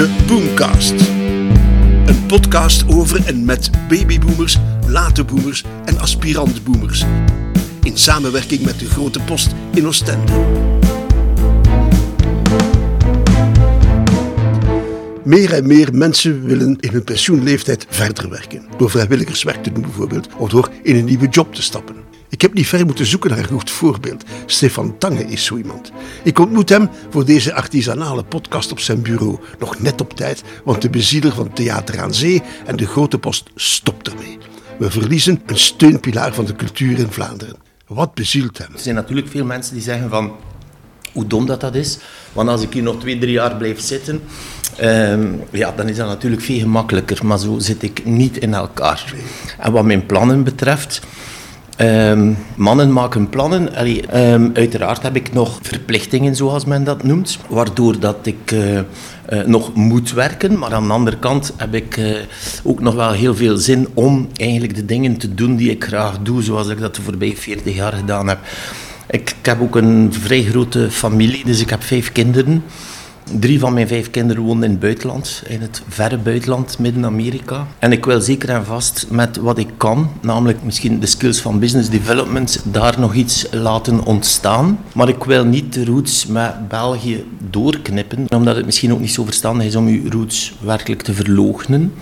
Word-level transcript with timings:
De 0.00 0.24
Boomcast. 0.26 0.90
Een 2.06 2.26
podcast 2.26 2.88
over 2.88 3.26
en 3.26 3.44
met 3.44 3.70
babyboomers, 3.88 4.58
late 4.86 5.24
boomers 5.24 5.64
en 5.84 5.98
aspirant-boomers. 5.98 7.04
In 7.82 7.98
samenwerking 7.98 8.64
met 8.64 8.78
de 8.78 8.86
Grote 8.86 9.20
Post 9.20 9.54
in 9.74 9.86
Oostende. 9.86 10.32
Meer 15.24 15.52
en 15.52 15.66
meer 15.66 15.94
mensen 15.94 16.44
willen 16.44 16.76
in 16.80 16.90
hun 16.92 17.04
pensioenleeftijd 17.04 17.86
verder 17.88 18.30
werken. 18.30 18.62
Door 18.76 18.90
vrijwilligerswerk 18.90 19.62
te 19.62 19.72
doen 19.72 19.82
bijvoorbeeld, 19.82 20.28
of 20.36 20.48
door 20.48 20.70
in 20.82 20.96
een 20.96 21.04
nieuwe 21.04 21.28
job 21.28 21.54
te 21.54 21.62
stappen. 21.62 22.09
Ik 22.40 22.46
heb 22.46 22.54
niet 22.54 22.68
ver 22.68 22.86
moeten 22.86 23.06
zoeken 23.06 23.30
naar 23.30 23.38
een 23.38 23.44
goed 23.44 23.70
voorbeeld. 23.70 24.24
Stefan 24.46 24.98
Tange 24.98 25.24
is 25.24 25.44
zo 25.44 25.56
iemand. 25.56 25.92
Ik 26.22 26.38
ontmoet 26.38 26.68
hem 26.68 26.90
voor 27.10 27.24
deze 27.24 27.54
artisanale 27.54 28.24
podcast 28.24 28.72
op 28.72 28.80
zijn 28.80 29.02
bureau. 29.02 29.38
Nog 29.58 29.80
net 29.80 30.00
op 30.00 30.12
tijd, 30.12 30.42
want 30.64 30.82
de 30.82 30.90
bezieler 30.90 31.32
van 31.32 31.52
Theater 31.52 32.00
aan 32.00 32.14
Zee 32.14 32.42
en 32.66 32.76
de 32.76 32.86
Grote 32.86 33.18
Post 33.18 33.50
stopt 33.54 34.08
ermee. 34.08 34.38
We 34.78 34.90
verliezen 34.90 35.42
een 35.46 35.58
steunpilaar 35.58 36.34
van 36.34 36.44
de 36.44 36.56
cultuur 36.56 36.98
in 36.98 37.10
Vlaanderen. 37.10 37.56
Wat 37.86 38.14
bezielt 38.14 38.58
hem? 38.58 38.72
Er 38.72 38.80
zijn 38.80 38.94
natuurlijk 38.94 39.28
veel 39.28 39.44
mensen 39.44 39.74
die 39.74 39.82
zeggen 39.82 40.10
van 40.10 40.32
hoe 41.12 41.26
dom 41.26 41.46
dat 41.46 41.60
dat 41.60 41.74
is. 41.74 41.98
Want 42.32 42.48
als 42.48 42.62
ik 42.62 42.72
hier 42.72 42.82
nog 42.82 43.00
twee, 43.00 43.18
drie 43.18 43.32
jaar 43.32 43.56
blijf 43.56 43.80
zitten, 43.80 44.22
ehm, 44.76 45.26
ja, 45.50 45.72
dan 45.76 45.88
is 45.88 45.96
dat 45.96 46.06
natuurlijk 46.06 46.42
veel 46.42 46.58
gemakkelijker. 46.58 47.26
Maar 47.26 47.38
zo 47.38 47.58
zit 47.58 47.82
ik 47.82 48.04
niet 48.04 48.36
in 48.36 48.54
elkaar. 48.54 49.14
En 49.58 49.72
wat 49.72 49.84
mijn 49.84 50.06
plannen 50.06 50.44
betreft, 50.44 51.00
ehm, 51.80 52.32
mannen 52.54 52.92
maken 52.92 53.28
plannen. 53.28 53.74
Ehm, 53.74 54.50
uiteraard 54.54 55.02
heb 55.02 55.16
ik 55.16 55.32
nog 55.32 55.58
verplichtingen, 55.62 56.36
zoals 56.36 56.64
men 56.64 56.84
dat 56.84 57.02
noemt, 57.02 57.38
waardoor 57.48 58.00
dat 58.00 58.16
ik 58.22 58.52
eh, 58.52 58.78
eh, 58.78 58.84
nog 59.46 59.74
moet 59.74 60.12
werken. 60.12 60.58
Maar 60.58 60.72
aan 60.74 60.86
de 60.86 60.92
andere 60.92 61.18
kant 61.18 61.52
heb 61.56 61.74
ik 61.74 61.96
eh, 61.96 62.14
ook 62.62 62.80
nog 62.80 62.94
wel 62.94 63.12
heel 63.12 63.34
veel 63.34 63.56
zin 63.56 63.88
om 63.94 64.28
eigenlijk 64.36 64.74
de 64.74 64.84
dingen 64.84 65.16
te 65.16 65.34
doen 65.34 65.56
die 65.56 65.70
ik 65.70 65.84
graag 65.84 66.18
doe, 66.22 66.42
zoals 66.42 66.68
ik 66.68 66.80
dat 66.80 66.94
de 66.94 67.02
voorbije 67.02 67.36
40 67.36 67.74
jaar 67.74 67.92
gedaan 67.92 68.28
heb. 68.28 68.38
Ik, 69.10 69.34
ik, 69.40 69.46
heb 69.46 69.60
ook 69.60 69.76
een 69.76 70.12
vrij 70.12 70.42
grote 70.42 70.90
familie, 70.90 71.44
dus 71.44 71.60
ik 71.60 71.70
heb 71.70 71.82
vijf 71.82 72.12
kinderen. 72.12 72.62
Drie 73.38 73.58
van 73.58 73.72
mijn 73.74 73.88
vijf 73.88 74.10
kinderen 74.10 74.42
wonen 74.42 74.64
in 74.64 74.70
het 74.70 74.80
buitenland, 74.80 75.42
in 75.46 75.60
het 75.60 75.82
verre 75.88 76.18
buitenland, 76.18 76.78
Midden-Amerika. 76.78 77.66
En 77.78 77.92
ik 77.92 78.04
wil 78.04 78.20
zeker 78.20 78.48
en 78.48 78.64
vast 78.64 79.06
met 79.10 79.36
wat 79.36 79.58
ik 79.58 79.68
kan, 79.76 80.10
namelijk 80.20 80.62
misschien 80.64 81.00
de 81.00 81.06
skills 81.06 81.40
van 81.40 81.58
business 81.58 81.88
development, 81.88 82.62
daar 82.64 83.00
nog 83.00 83.14
iets 83.14 83.46
laten 83.50 84.04
ontstaan. 84.04 84.78
Maar 84.94 85.08
ik 85.08 85.24
wil 85.24 85.44
niet 85.44 85.72
de 85.72 85.84
roots 85.84 86.26
met 86.26 86.68
België 86.68 87.24
doorknippen, 87.50 88.26
omdat 88.28 88.56
het 88.56 88.64
misschien 88.64 88.92
ook 88.92 89.00
niet 89.00 89.12
zo 89.12 89.24
verstandig 89.24 89.66
is 89.66 89.76
om 89.76 89.88
je 89.88 90.10
roots 90.10 90.52
werkelijk 90.60 91.02
te 91.02 91.14
verloochenen. 91.14 91.92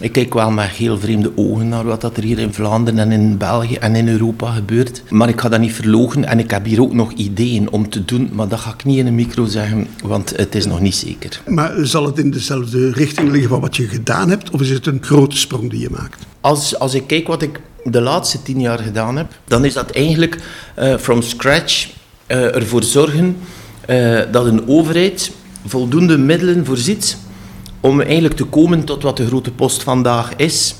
Ik 0.00 0.12
kijk 0.12 0.34
wel 0.34 0.50
met 0.50 0.68
heel 0.68 0.98
vreemde 0.98 1.32
ogen 1.34 1.68
naar 1.68 1.84
wat 1.84 2.16
er 2.16 2.22
hier 2.22 2.38
in 2.38 2.52
Vlaanderen 2.52 2.98
en 2.98 3.12
in 3.12 3.38
België 3.38 3.74
en 3.74 3.94
in 3.94 4.08
Europa 4.08 4.50
gebeurt. 4.50 5.02
Maar 5.10 5.28
ik 5.28 5.40
ga 5.40 5.48
dat 5.48 5.60
niet 5.60 5.72
verlogen 5.72 6.24
en 6.24 6.38
ik 6.38 6.50
heb 6.50 6.64
hier 6.64 6.82
ook 6.82 6.92
nog 6.92 7.12
ideeën 7.12 7.70
om 7.70 7.88
te 7.88 8.04
doen, 8.04 8.30
maar 8.32 8.48
dat 8.48 8.60
ga 8.60 8.72
ik 8.72 8.84
niet 8.84 8.98
in 8.98 9.06
een 9.06 9.14
micro 9.14 9.44
zeggen, 9.44 9.86
want 10.02 10.36
het 10.36 10.54
is 10.54 10.66
nog 10.66 10.80
niet 10.80 10.94
zeker. 10.94 11.40
Maar 11.46 11.72
zal 11.82 12.06
het 12.06 12.18
in 12.18 12.30
dezelfde 12.30 12.92
richting 12.92 13.30
liggen 13.30 13.48
van 13.50 13.60
wat 13.60 13.76
je 13.76 13.88
gedaan 13.88 14.30
hebt, 14.30 14.50
of 14.50 14.60
is 14.60 14.70
het 14.70 14.86
een 14.86 14.98
grote 15.02 15.36
sprong 15.36 15.70
die 15.70 15.80
je 15.80 15.90
maakt? 15.90 16.26
Als, 16.40 16.78
als 16.78 16.94
ik 16.94 17.06
kijk 17.06 17.26
wat 17.26 17.42
ik 17.42 17.60
de 17.84 18.00
laatste 18.00 18.42
tien 18.42 18.60
jaar 18.60 18.78
gedaan 18.78 19.16
heb, 19.16 19.32
dan 19.44 19.64
is 19.64 19.72
dat 19.72 19.90
eigenlijk 19.90 20.38
uh, 20.78 20.96
from 20.96 21.22
scratch 21.22 21.88
uh, 22.28 22.54
ervoor 22.54 22.82
zorgen 22.82 23.36
uh, 23.90 24.20
dat 24.32 24.46
een 24.46 24.68
overheid 24.68 25.32
voldoende 25.66 26.18
middelen 26.18 26.64
voorziet 26.64 27.16
om 27.84 28.00
eigenlijk 28.00 28.34
te 28.34 28.44
komen 28.44 28.84
tot 28.84 29.02
wat 29.02 29.16
de 29.16 29.26
grote 29.26 29.50
post 29.50 29.82
vandaag 29.82 30.36
is. 30.36 30.74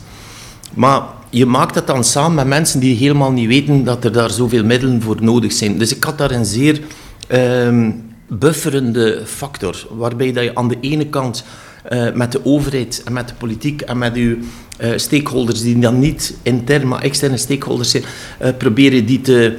Maar 0.75 1.03
je 1.31 1.47
maakt 1.47 1.75
dat 1.75 1.87
dan 1.87 2.05
samen 2.05 2.35
met 2.35 2.47
mensen 2.47 2.81
die 2.81 2.97
helemaal 2.97 3.33
niet 3.33 3.49
weten 3.49 3.85
dat 3.85 4.05
er 4.05 4.13
daar 4.13 4.31
zoveel 4.31 4.65
middelen 4.65 5.03
voor 5.03 5.17
nodig 5.21 5.53
zijn. 5.53 5.79
Dus 5.79 5.95
ik 5.97 6.05
had 6.05 6.19
daar 6.19 6.31
een 6.31 6.45
zeer 6.45 6.81
uh, 7.29 7.89
bufferende 8.29 9.23
factor, 9.27 9.87
waarbij 9.91 10.33
dat 10.33 10.45
je 10.45 10.55
aan 10.55 10.69
de 10.69 10.77
ene 10.81 11.07
kant 11.07 11.45
uh, 11.93 12.13
met 12.13 12.33
de 12.33 12.45
overheid 12.45 13.03
en 13.05 13.13
met 13.13 13.29
de 13.29 13.35
politiek 13.35 13.81
en 13.81 13.99
met 13.99 14.15
uw 14.15 14.37
uh, 14.81 14.93
stakeholders, 14.97 15.61
die 15.61 15.79
dan 15.79 15.99
niet 15.99 16.37
intern 16.43 16.89
maar 16.89 17.03
externe 17.03 17.37
stakeholders 17.37 17.91
zijn, 17.91 18.05
uh, 18.43 18.49
probeer 18.59 18.95
je 18.95 19.05
die 19.05 19.21
te 19.21 19.59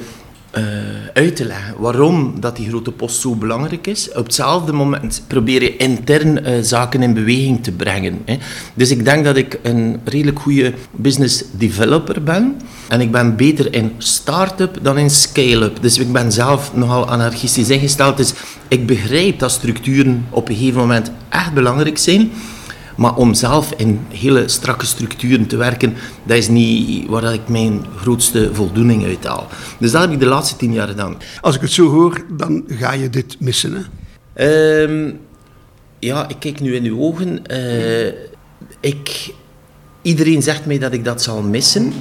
uh, 0.57 0.63
uit 1.13 1.35
te 1.35 1.45
leggen 1.45 1.73
waarom 1.77 2.39
dat 2.39 2.55
die 2.55 2.67
grote 2.67 2.91
post 2.91 3.21
zo 3.21 3.35
belangrijk 3.35 3.87
is. 3.87 4.09
Op 4.09 4.25
hetzelfde 4.25 4.73
moment 4.73 5.23
probeer 5.27 5.61
je 5.61 5.77
intern 5.77 6.49
uh, 6.49 6.57
zaken 6.61 7.03
in 7.03 7.13
beweging 7.13 7.63
te 7.63 7.71
brengen. 7.71 8.21
Hè. 8.25 8.37
Dus 8.73 8.91
ik 8.91 9.05
denk 9.05 9.25
dat 9.25 9.35
ik 9.35 9.59
een 9.63 9.99
redelijk 10.03 10.39
goede 10.39 10.73
business 10.91 11.43
developer 11.51 12.23
ben. 12.23 12.55
En 12.87 13.01
ik 13.01 13.11
ben 13.11 13.35
beter 13.35 13.73
in 13.73 13.91
start-up 13.97 14.77
dan 14.81 14.97
in 14.97 15.09
scale-up. 15.09 15.77
Dus 15.81 15.97
ik 15.97 16.11
ben 16.11 16.31
zelf 16.31 16.75
nogal 16.75 17.09
anarchistisch 17.09 17.69
ingesteld. 17.69 18.17
Dus 18.17 18.33
ik 18.67 18.85
begrijp 18.85 19.39
dat 19.39 19.51
structuren 19.51 20.25
op 20.29 20.49
een 20.49 20.55
gegeven 20.55 20.79
moment 20.79 21.11
echt 21.29 21.53
belangrijk 21.53 21.97
zijn. 21.97 22.31
Maar 22.95 23.15
om 23.15 23.33
zelf 23.33 23.73
in 23.77 23.99
hele 24.09 24.47
strakke 24.47 24.85
structuren 24.85 25.47
te 25.47 25.57
werken, 25.57 25.93
dat 26.23 26.37
is 26.37 26.47
niet 26.47 27.07
waar 27.07 27.33
ik 27.33 27.47
mijn 27.47 27.85
grootste 27.95 28.49
voldoening 28.53 29.05
uit 29.05 29.25
haal. 29.25 29.47
Dus 29.79 29.91
dat 29.91 30.01
heb 30.01 30.11
ik 30.11 30.19
de 30.19 30.25
laatste 30.25 30.55
tien 30.55 30.73
jaar 30.73 30.87
gedaan. 30.87 31.17
Als 31.41 31.55
ik 31.55 31.61
het 31.61 31.71
zo 31.71 31.89
hoor, 31.89 32.25
dan 32.31 32.63
ga 32.67 32.93
je 32.93 33.09
dit 33.09 33.35
missen, 33.39 33.73
hè? 33.73 33.83
Um, 34.83 35.19
ja, 35.99 36.29
ik 36.29 36.35
kijk 36.39 36.59
nu 36.59 36.75
in 36.75 36.83
uw 36.83 36.99
ogen. 36.99 37.41
Uh, 37.51 38.07
ik, 38.79 39.33
iedereen 40.01 40.41
zegt 40.41 40.65
mij 40.65 40.77
dat 40.77 40.93
ik 40.93 41.03
dat 41.03 41.21
zal 41.21 41.41
missen. 41.41 41.93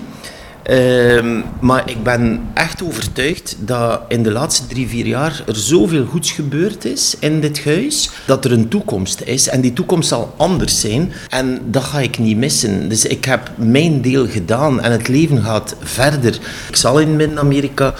Uh, 0.70 1.42
maar 1.60 1.90
ik 1.90 2.02
ben 2.02 2.40
echt 2.54 2.82
overtuigd 2.82 3.56
dat 3.58 4.00
in 4.08 4.22
de 4.22 4.30
laatste 4.30 4.66
drie, 4.66 4.88
vier 4.88 5.06
jaar 5.06 5.42
er 5.46 5.56
zoveel 5.56 6.04
goeds 6.04 6.32
gebeurd 6.32 6.84
is 6.84 7.16
in 7.18 7.40
dit 7.40 7.64
huis, 7.64 8.10
dat 8.26 8.44
er 8.44 8.52
een 8.52 8.68
toekomst 8.68 9.20
is. 9.20 9.48
En 9.48 9.60
die 9.60 9.72
toekomst 9.72 10.08
zal 10.08 10.34
anders 10.36 10.80
zijn. 10.80 11.12
En 11.28 11.60
dat 11.64 11.82
ga 11.82 12.00
ik 12.00 12.18
niet 12.18 12.36
missen. 12.36 12.88
Dus 12.88 13.04
ik 13.04 13.24
heb 13.24 13.50
mijn 13.56 14.00
deel 14.00 14.28
gedaan 14.28 14.80
en 14.80 14.92
het 14.92 15.08
leven 15.08 15.42
gaat 15.42 15.76
verder. 15.82 16.38
Ik 16.68 16.76
zal 16.76 17.00
in 17.00 17.16
Midden-Amerika 17.16 17.94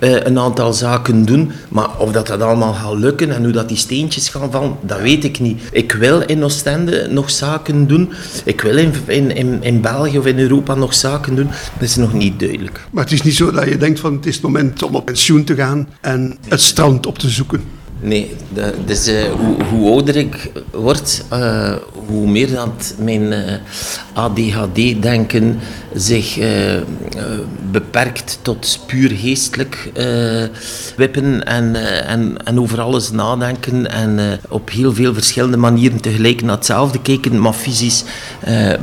uh, 0.00 0.24
een 0.24 0.38
aantal 0.38 0.72
zaken 0.72 1.24
doen. 1.24 1.52
Maar 1.68 1.98
of 1.98 2.12
dat, 2.12 2.26
dat 2.26 2.40
allemaal 2.40 2.72
gaat 2.72 2.94
lukken 2.94 3.30
en 3.34 3.42
hoe 3.44 3.52
dat 3.52 3.68
die 3.68 3.76
steentjes 3.76 4.28
gaan 4.28 4.50
vallen, 4.50 4.76
dat 4.80 5.00
weet 5.00 5.24
ik 5.24 5.40
niet. 5.40 5.60
Ik 5.72 5.92
wil 5.92 6.20
in 6.20 6.44
Oostende 6.44 7.06
nog 7.10 7.30
zaken 7.30 7.86
doen. 7.86 8.12
Ik 8.44 8.60
wil 8.60 8.76
in, 8.76 8.92
in, 9.06 9.30
in, 9.30 9.62
in 9.62 9.80
België 9.80 10.18
of 10.18 10.26
in 10.26 10.38
Europa 10.38 10.74
nog 10.74 10.94
zaken 10.94 11.34
doen. 11.34 11.48
Dat 11.78 11.88
is 11.88 11.96
nog 11.96 12.12
niet 12.12 12.38
duidelijk. 12.38 12.80
Maar 12.90 13.04
het 13.04 13.12
is 13.12 13.22
niet 13.22 13.36
zo 13.36 13.50
dat 13.50 13.68
je 13.68 13.76
denkt 13.76 14.00
van 14.00 14.14
het 14.14 14.26
is 14.26 14.34
het 14.34 14.42
moment 14.42 14.82
om 14.82 14.94
op 14.94 15.04
pensioen 15.04 15.44
te 15.44 15.54
gaan 15.54 15.88
en 16.00 16.38
het 16.48 16.60
strand 16.60 17.06
op 17.06 17.18
te 17.18 17.28
zoeken. 17.28 17.77
Nee, 18.00 18.36
dus 18.84 19.08
uh, 19.08 19.22
hoe, 19.30 19.64
hoe, 19.64 19.90
ouder 19.90 20.16
ik 20.16 20.52
word, 20.70 21.24
uh, 21.32 21.74
hoe 22.06 22.30
meer 22.30 22.50
dat 22.50 22.94
mijn 22.98 23.22
uh, 23.22 23.54
ADHD-denken 24.12 25.58
zich 25.94 26.38
beperkt 27.70 28.38
tot 28.42 28.80
puur 28.86 29.10
geestelijk 29.10 29.90
wippen 30.96 31.44
en, 31.44 31.74
en, 32.06 32.44
en 32.44 32.60
over 32.60 32.80
alles 32.80 33.10
nadenken 33.10 33.90
en 33.90 34.40
op 34.48 34.70
heel 34.70 34.94
veel 34.94 35.14
verschillende 35.14 35.56
manieren 35.56 36.00
tegelijk 36.00 36.42
naar 36.42 36.56
hetzelfde 36.56 37.00
kijken. 37.00 37.40
Maar 37.40 37.52
fysisch 37.52 38.04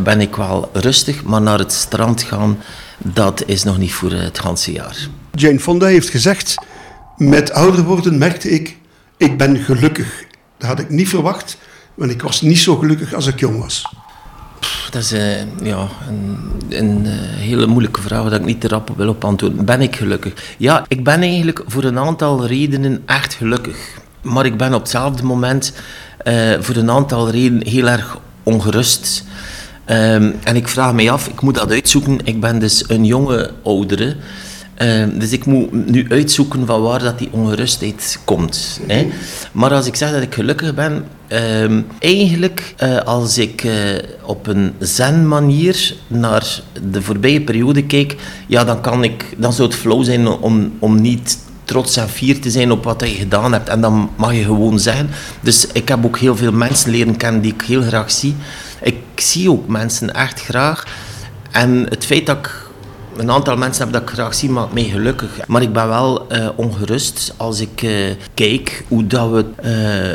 ben 0.04 0.22
ik 0.22 0.36
wel 0.36 0.70
rustig, 0.74 1.24
maar 1.24 1.42
naar 1.42 1.60
het 1.60 1.72
strand 1.72 2.22
gaan, 2.24 2.58
dat 2.98 3.44
is 3.46 3.64
nog 3.64 3.78
niet 3.78 3.94
voor 3.94 4.12
het 4.12 4.40
ganse 4.40 4.72
jaar. 4.72 5.08
Jane 5.32 5.60
Fonda 5.60 5.86
heeft 5.86 6.10
gezegd, 6.10 6.56
met 7.18 7.52
ouder 7.52 7.84
worden 7.84 8.18
merkte 8.18 8.50
ik 8.50 8.78
ik 9.18 9.38
ben 9.38 9.58
gelukkig. 9.58 10.24
Dat 10.58 10.70
had 10.70 10.80
ik 10.80 10.90
niet 10.90 11.10
verwacht, 11.10 11.58
want 11.94 12.12
ik 12.12 12.22
was 12.22 12.42
niet 12.42 12.60
zo 12.60 12.76
gelukkig 12.76 13.14
als 13.14 13.28
ik 13.28 13.40
jong 13.40 13.60
was. 13.60 13.86
Dat 14.92 15.02
is 15.02 15.14
uh, 15.14 15.42
ja, 15.64 15.88
een, 16.08 16.38
een 16.70 17.06
uh, 17.06 17.12
hele 17.20 17.66
moeilijke 17.66 18.02
vraag 18.02 18.24
waar 18.24 18.34
ik 18.34 18.46
niet 18.46 18.62
te 18.62 18.68
rap 18.68 18.92
wil 18.98 19.10
op 19.10 19.26
antwoorden. 19.26 19.66
Ben 19.66 19.82
ik 19.82 19.96
gelukkig? 19.96 20.56
Ja, 20.58 20.86
ik 20.88 21.04
ben 21.04 21.22
eigenlijk 21.22 21.62
voor 21.68 21.84
een 21.84 22.00
aantal 22.00 22.46
redenen 22.46 23.04
echt 23.06 23.34
gelukkig. 23.34 23.78
Maar 24.22 24.46
ik 24.46 24.58
ben 24.58 24.74
op 24.74 24.82
hetzelfde 24.82 25.24
moment 25.24 25.74
uh, 26.24 26.54
voor 26.60 26.76
een 26.76 26.90
aantal 26.90 27.30
redenen 27.30 27.68
heel 27.68 27.88
erg 27.88 28.18
ongerust. 28.44 29.24
Um, 29.90 30.36
en 30.44 30.56
ik 30.56 30.68
vraag 30.68 30.94
me 30.94 31.12
af, 31.12 31.28
ik 31.28 31.42
moet 31.42 31.56
dat 31.56 31.72
uitzoeken. 31.72 32.20
Ik 32.24 32.40
ben 32.40 32.60
dus 32.60 32.90
een 32.90 33.06
jonge 33.06 33.52
oudere. 33.64 34.16
Uh, 34.82 35.06
dus 35.14 35.32
ik 35.32 35.46
moet 35.46 35.90
nu 35.92 36.06
uitzoeken 36.10 36.66
van 36.66 36.82
waar 36.82 37.00
dat 37.00 37.20
die 37.20 37.30
ongerustheid 37.32 38.20
komt. 38.24 38.80
Hè. 38.88 39.08
Maar 39.52 39.74
als 39.74 39.86
ik 39.86 39.96
zeg 39.96 40.12
dat 40.12 40.22
ik 40.22 40.34
gelukkig 40.34 40.74
ben, 40.74 41.06
uh, 41.28 41.82
eigenlijk 42.00 42.76
uh, 42.84 42.98
als 42.98 43.38
ik 43.38 43.64
uh, 43.64 43.74
op 44.22 44.48
een 44.48 44.74
zen-manier 44.80 45.96
naar 46.08 46.62
de 46.92 47.02
voorbije 47.02 47.42
periode 47.42 47.86
kijk, 47.86 48.16
ja, 48.48 48.64
dan, 48.64 48.82
kan 48.82 49.04
ik, 49.04 49.26
dan 49.38 49.54
zou 49.54 49.68
het 49.68 49.78
flauw 49.78 50.04
zijn 50.04 50.28
om, 50.28 50.72
om 50.80 51.02
niet 51.02 51.38
trots 51.66 51.98
en 51.98 52.10
fier 52.10 52.42
te 52.42 52.52
zijn 52.52 52.72
op 52.72 52.84
wat 52.84 53.02
je 53.02 53.16
gedaan 53.16 53.54
hebt. 53.54 53.70
En 53.70 53.82
dan 53.82 54.10
mag 54.16 54.34
je 54.34 54.44
gewoon 54.44 54.80
zeggen. 54.80 55.10
Dus 55.42 55.68
ik 55.68 55.88
heb 55.88 56.06
ook 56.06 56.18
heel 56.18 56.36
veel 56.36 56.52
mensen 56.52 56.92
leren 56.92 57.18
kennen 57.18 57.42
die 57.42 57.54
ik 57.54 57.62
heel 57.62 57.82
graag 57.82 58.12
zie. 58.12 58.36
Ik 58.82 58.98
zie 59.16 59.52
ook 59.52 59.68
mensen 59.68 60.14
echt 60.14 60.42
graag. 60.42 60.84
En 61.52 61.86
het 61.90 62.06
feit 62.06 62.26
dat 62.26 62.38
ik 62.38 62.65
een 63.18 63.32
aantal 63.32 63.58
mensen 63.58 63.84
heb 63.84 63.94
dat 63.94 64.10
graag 64.10 64.36
zie, 64.36 64.50
maakt 64.50 64.74
mij 64.74 64.84
gelukkig. 64.84 65.48
Maar 65.48 65.62
ik 65.62 65.74
ben 65.74 65.88
wel 65.88 66.34
uh, 66.34 66.50
ongerust 66.56 67.34
als 67.38 67.60
ik 67.60 67.82
uh, 67.82 67.92
kijk 68.34 68.84
hoe 68.88 69.08
dat 69.08 69.32
we, 69.32 69.46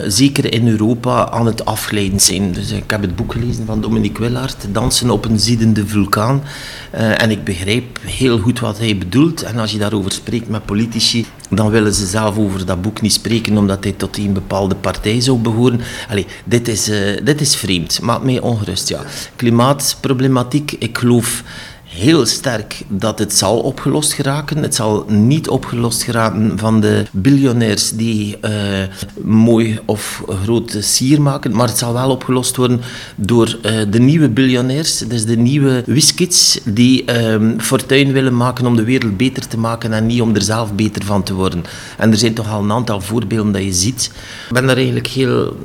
uh, 0.04 0.10
zeker 0.10 0.52
in 0.52 0.68
Europa, 0.68 1.30
aan 1.30 1.46
het 1.46 1.64
afglijden 1.64 2.20
zijn. 2.20 2.52
Dus 2.52 2.70
ik 2.70 2.90
heb 2.90 3.00
het 3.02 3.16
boek 3.16 3.32
gelezen 3.32 3.66
van 3.66 3.80
Dominique 3.80 4.22
Willard, 4.22 4.66
Dansen 4.72 5.10
op 5.10 5.24
een 5.24 5.38
ziedende 5.38 5.86
vulkaan. 5.86 6.42
en 6.90 7.30
ik 7.30 7.44
begrijp 7.44 7.98
heel 8.00 8.38
goed 8.38 8.60
wat 8.60 8.78
hij 8.78 8.98
bedoelt. 8.98 9.42
En 9.42 9.58
als 9.58 9.72
je 9.72 9.78
daarover 9.78 10.12
spreekt 10.12 10.48
met 10.48 10.64
politici, 10.64 11.26
dan 11.50 11.70
willen 11.70 11.94
ze 11.94 12.06
zelf 12.06 12.38
over 12.38 12.66
dat 12.66 12.82
boek 12.82 13.00
niet 13.00 13.12
spreken, 13.12 13.56
omdat 13.56 13.84
hij 13.84 13.92
tot 13.92 14.18
een 14.18 14.32
bepaalde 14.32 14.74
partij 14.74 15.20
zou 15.20 15.38
behoren. 15.38 15.80
Allee, 16.08 16.26
dit 16.44 16.68
is, 16.68 16.90
dit 17.24 17.40
is 17.40 17.56
vreemd, 17.56 18.00
maakt 18.02 18.24
mij 18.24 18.40
ongerust. 18.40 18.88
Ja. 18.88 19.00
Klimaatproblematiek, 19.36 20.72
ik 20.78 20.98
geloof 20.98 21.42
heel 22.00 22.26
sterk 22.26 22.82
dat 22.88 23.18
het 23.18 23.32
zal 23.34 23.58
opgelost 23.58 24.12
geraken. 24.12 24.62
Het 24.62 24.74
zal 24.74 25.04
niet 25.08 25.48
opgelost 25.48 26.02
geraken 26.02 26.58
van 26.58 26.80
de 26.80 27.04
biljonairs 27.10 27.90
die 27.90 28.36
uh, 28.44 28.50
mooi 29.24 29.78
of 29.84 30.22
grote 30.42 30.82
sier 30.82 31.22
maken, 31.22 31.56
maar 31.56 31.68
het 31.68 31.78
zal 31.78 31.92
wel 31.92 32.10
opgelost 32.10 32.56
worden 32.56 32.80
door 33.16 33.58
uh, 33.62 33.80
de 33.90 33.98
nieuwe 33.98 34.28
biljonairs, 34.28 34.98
dus 34.98 35.24
de 35.24 35.36
nieuwe 35.36 35.82
wiskits 35.86 36.60
die 36.64 37.04
uh, 37.06 37.58
fortuin 37.58 38.12
willen 38.12 38.36
maken 38.36 38.66
om 38.66 38.76
de 38.76 38.84
wereld 38.84 39.16
beter 39.16 39.48
te 39.48 39.58
maken 39.58 39.92
en 39.92 40.06
niet 40.06 40.20
om 40.20 40.34
er 40.34 40.42
zelf 40.42 40.74
beter 40.74 41.04
van 41.04 41.22
te 41.22 41.34
worden. 41.34 41.64
En 41.98 42.10
er 42.10 42.18
zijn 42.18 42.34
toch 42.34 42.50
al 42.50 42.62
een 42.62 42.72
aantal 42.72 43.00
voorbeelden 43.00 43.52
dat 43.52 43.64
je 43.64 43.72
ziet. 43.72 44.10
Ik 44.48 44.54
ben 44.54 44.66
daar 44.66 44.76
eigenlijk 44.76 45.06
heel, 45.06 45.56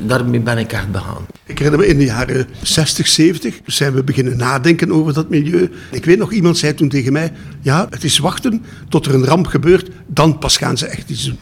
daarmee 0.00 0.40
ben 0.40 0.58
ik 0.58 0.72
echt 0.72 0.90
begaan. 0.90 1.26
Ik 1.46 1.58
herinner 1.58 1.80
me 1.80 1.86
in 1.86 1.98
de 1.98 2.04
jaren 2.04 2.46
60, 2.62 3.06
70 3.06 3.60
zijn 3.66 3.92
we 3.92 4.02
beginnen 4.02 4.36
nadenken 4.36 4.92
over 4.92 5.12
dat 5.12 5.28
milieu. 5.28 5.65
Ik 5.90 6.04
weet 6.04 6.18
nog, 6.18 6.32
iemand 6.32 6.58
zei 6.58 6.74
toen 6.74 6.88
tegen 6.88 7.12
mij: 7.12 7.32
Ja, 7.60 7.86
het 7.90 8.04
is 8.04 8.18
wachten 8.18 8.64
tot 8.88 9.06
er 9.06 9.14
een 9.14 9.24
ramp 9.24 9.46
gebeurt, 9.46 9.90
dan 10.06 10.38
pas 10.38 10.56
gaan 10.56 10.78
ze 10.78 10.86
echt 10.86 11.10
iets 11.10 11.24
doen. 11.24 11.38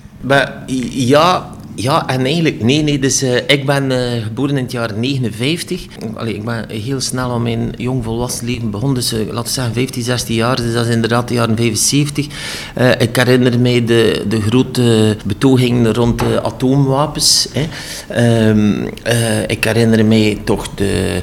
Ja, 0.90 1.53
ja, 1.74 2.08
en 2.08 2.24
eigenlijk, 2.24 2.62
nee, 2.62 2.82
nee. 2.82 2.98
Dus 2.98 3.22
uh, 3.22 3.36
ik 3.36 3.66
ben 3.66 3.90
uh, 3.90 4.22
geboren 4.22 4.56
in 4.56 4.62
het 4.62 4.72
jaar 4.72 4.92
59. 4.96 5.86
Allee, 6.14 6.34
ik 6.34 6.44
ben 6.44 6.70
heel 6.70 7.00
snel 7.00 7.30
aan 7.30 7.42
mijn 7.42 7.72
jong 7.76 8.04
volwassen 8.04 8.46
leven 8.46 8.70
begonnen. 8.70 8.94
Dus 8.94 9.12
uh, 9.12 9.18
laten 9.18 9.44
we 9.44 9.50
zeggen 9.50 9.74
15, 9.74 10.02
16 10.02 10.34
jaar. 10.34 10.56
Dus 10.56 10.72
dat 10.72 10.86
is 10.86 10.94
inderdaad 10.94 11.28
de 11.28 11.34
jaren 11.34 11.56
75. 11.56 12.26
ik 12.98 13.16
herinner 13.16 13.60
mij 13.60 13.84
de, 13.84 14.24
de 14.28 14.40
grote 14.40 15.16
betogingen 15.24 15.94
rond 15.94 16.18
de 16.18 16.42
atoomwapens. 16.42 17.48
Hè. 17.52 18.48
Um, 18.48 18.88
ik 19.46 19.64
herinner 19.64 20.04
mij 20.04 20.40
toch 20.44 20.68
de, 20.74 21.22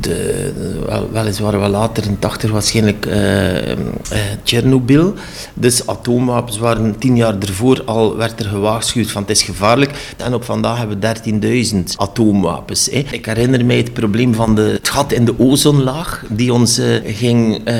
de, 0.00 0.52
wel, 0.86 1.08
weliswaar 1.12 1.58
wel 1.58 1.68
later, 1.68 2.04
in 2.04 2.18
80 2.18 2.50
waarschijnlijk, 2.50 3.08
Tsjernobyl. 4.42 5.14
Dus 5.54 5.86
atoomwapens 5.86 6.58
waren 6.58 6.98
tien 6.98 7.16
jaar 7.16 7.38
ervoor 7.38 7.82
al, 7.84 8.16
werd 8.16 8.40
er 8.40 8.46
gewaarschuwd 8.46 9.10
van 9.10 9.22
het 9.22 9.30
is 9.30 9.42
gevaarlijk 9.42 9.83
en 10.16 10.34
op 10.34 10.44
vandaag 10.44 10.78
hebben 10.78 11.00
we 11.00 11.70
13.000 11.72 11.96
atoomwapens. 11.96 12.88
Hè. 12.90 13.04
Ik 13.10 13.26
herinner 13.26 13.64
mij 13.64 13.76
het 13.76 13.92
probleem 13.92 14.34
van 14.34 14.54
de, 14.54 14.62
het 14.62 14.88
gat 14.88 15.12
in 15.12 15.24
de 15.24 15.38
ozonlaag, 15.38 16.24
die 16.28 16.52
ons 16.52 16.78
uh, 16.78 16.86
ging 17.04 17.68
uh, 17.68 17.74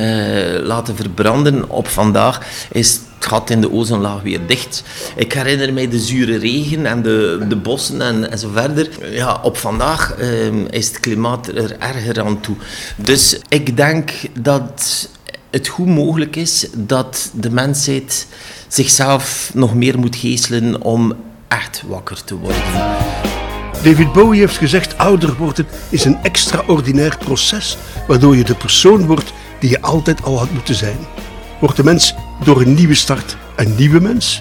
laten 0.62 0.96
verbranden. 0.96 1.70
Op 1.70 1.88
vandaag 1.88 2.40
is 2.72 2.92
het 2.92 3.26
gat 3.26 3.50
in 3.50 3.60
de 3.60 3.72
ozonlaag 3.72 4.22
weer 4.22 4.46
dicht. 4.46 4.82
Ik 5.16 5.32
herinner 5.32 5.72
mij 5.72 5.88
de 5.88 5.98
zure 5.98 6.38
regen 6.38 6.86
en 6.86 7.02
de, 7.02 7.44
de 7.48 7.56
bossen 7.56 8.00
en, 8.00 8.30
en 8.30 8.38
zo 8.38 8.48
verder. 8.52 8.88
Ja, 9.10 9.40
op 9.42 9.56
vandaag 9.56 10.16
uh, 10.20 10.46
is 10.70 10.86
het 10.86 11.00
klimaat 11.00 11.48
er 11.48 11.76
erger 11.78 12.22
aan 12.22 12.40
toe. 12.40 12.56
Dus 12.96 13.38
ik 13.48 13.76
denk 13.76 14.10
dat 14.40 15.08
het 15.50 15.68
goed 15.68 15.86
mogelijk 15.86 16.36
is 16.36 16.66
dat 16.76 17.30
de 17.34 17.50
mensheid 17.50 18.26
zichzelf 18.68 19.50
nog 19.54 19.74
meer 19.74 19.98
moet 19.98 20.16
geestelen 20.16 20.82
om 20.82 21.14
echt 21.54 21.82
wakker 21.86 22.24
te 22.24 22.38
worden. 22.38 22.62
David 23.82 24.12
Bowie 24.12 24.40
heeft 24.40 24.56
gezegd: 24.56 24.98
ouder 24.98 25.34
worden 25.36 25.66
is 25.88 26.04
een 26.04 26.18
extraordinair 26.22 27.16
proces 27.18 27.76
waardoor 28.06 28.36
je 28.36 28.44
de 28.44 28.54
persoon 28.54 29.06
wordt 29.06 29.32
die 29.60 29.70
je 29.70 29.80
altijd 29.80 30.22
al 30.22 30.38
had 30.38 30.50
moeten 30.50 30.74
zijn. 30.74 30.96
Wordt 31.60 31.76
de 31.76 31.84
mens 31.84 32.14
door 32.44 32.60
een 32.60 32.74
nieuwe 32.74 32.94
start 32.94 33.36
een 33.56 33.74
nieuwe 33.74 34.00
mens? 34.00 34.40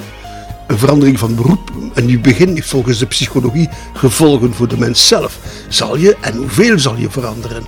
Een 0.68 0.77
verandering 0.77 1.19
van 1.19 1.36
beroep, 1.36 1.71
een 1.94 2.06
nieuw 2.06 2.21
begin, 2.21 2.56
heeft 2.56 2.69
volgens 2.69 2.98
de 2.98 3.06
psychologie 3.06 3.69
gevolgen 3.94 4.54
voor 4.54 4.68
de 4.68 4.77
mens 4.77 5.07
zelf. 5.07 5.39
Zal 5.69 5.98
je 5.98 6.18
en 6.21 6.36
hoeveel 6.36 6.80
zal 6.80 6.95
je 6.95 7.10
veranderen? 7.10 7.63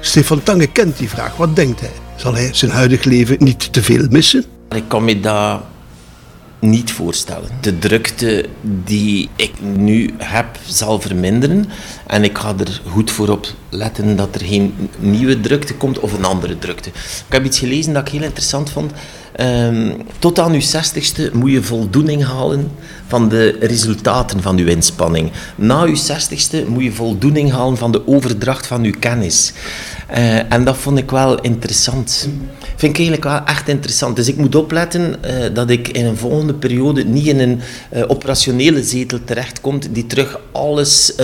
Stefan 0.00 0.42
Tange 0.42 0.66
kent 0.66 0.98
die 0.98 1.08
vraag. 1.08 1.36
Wat 1.36 1.56
denkt 1.56 1.80
hij? 1.80 1.92
Zal 2.16 2.34
hij 2.34 2.48
zijn 2.52 2.70
huidig 2.70 3.04
leven 3.04 3.36
niet 3.38 3.72
te 3.72 3.82
veel 3.82 4.06
missen? 4.10 4.44
Ik 4.68 4.84
kan 4.88 5.04
me 5.04 5.20
daar 5.20 5.60
niet 6.70 6.92
voorstellen. 6.92 7.48
De 7.60 7.78
drukte 7.78 8.46
die 8.60 9.28
ik 9.36 9.52
nu 9.60 10.14
heb 10.18 10.46
zal 10.66 11.00
verminderen 11.00 11.64
en 12.06 12.24
ik 12.24 12.38
ga 12.38 12.54
er 12.58 12.80
goed 12.86 13.10
voor 13.10 13.28
op 13.28 13.46
letten 13.68 14.16
dat 14.16 14.34
er 14.34 14.44
geen 14.44 14.88
nieuwe 14.98 15.40
drukte 15.40 15.74
komt 15.74 15.98
of 15.98 16.12
een 16.12 16.24
andere 16.24 16.58
drukte. 16.58 16.88
Ik 17.26 17.32
heb 17.32 17.44
iets 17.44 17.58
gelezen 17.58 17.92
dat 17.92 18.06
ik 18.06 18.12
heel 18.12 18.22
interessant 18.22 18.70
vond. 18.70 18.92
Um, 19.40 19.96
tot 20.18 20.38
aan 20.38 20.52
uw 20.52 20.60
zestigste 20.60 21.30
moet 21.32 21.50
je 21.50 21.62
voldoening 21.62 22.24
halen 22.24 22.70
van 23.06 23.28
de 23.28 23.56
resultaten 23.60 24.42
van 24.42 24.58
uw 24.58 24.66
inspanning. 24.66 25.32
Na 25.54 25.82
uw 25.82 25.94
zestigste 25.94 26.64
moet 26.68 26.82
je 26.82 26.92
voldoening 26.92 27.50
halen 27.52 27.76
van 27.76 27.92
de 27.92 28.06
overdracht 28.06 28.66
van 28.66 28.82
uw 28.82 28.94
kennis. 28.98 29.52
Uh, 30.10 30.52
en 30.52 30.64
dat 30.64 30.76
vond 30.76 30.98
ik 30.98 31.10
wel 31.10 31.40
interessant. 31.40 32.28
Vind 32.76 32.92
ik 32.92 32.96
eigenlijk 32.98 33.24
wel 33.24 33.44
echt 33.44 33.68
interessant. 33.68 34.16
Dus 34.16 34.28
ik 34.28 34.36
moet 34.36 34.54
opletten 34.54 35.16
uh, 35.24 35.54
dat 35.54 35.70
ik 35.70 35.88
in 35.88 36.06
een 36.06 36.16
volgende 36.16 36.54
periode 36.54 37.04
niet 37.04 37.26
in 37.26 37.40
een 37.40 37.60
uh, 37.92 38.02
operationele 38.06 38.82
zetel 38.82 39.18
terechtkomt 39.24 39.88
die 39.92 40.06
terug 40.06 40.38
alles 40.52 41.14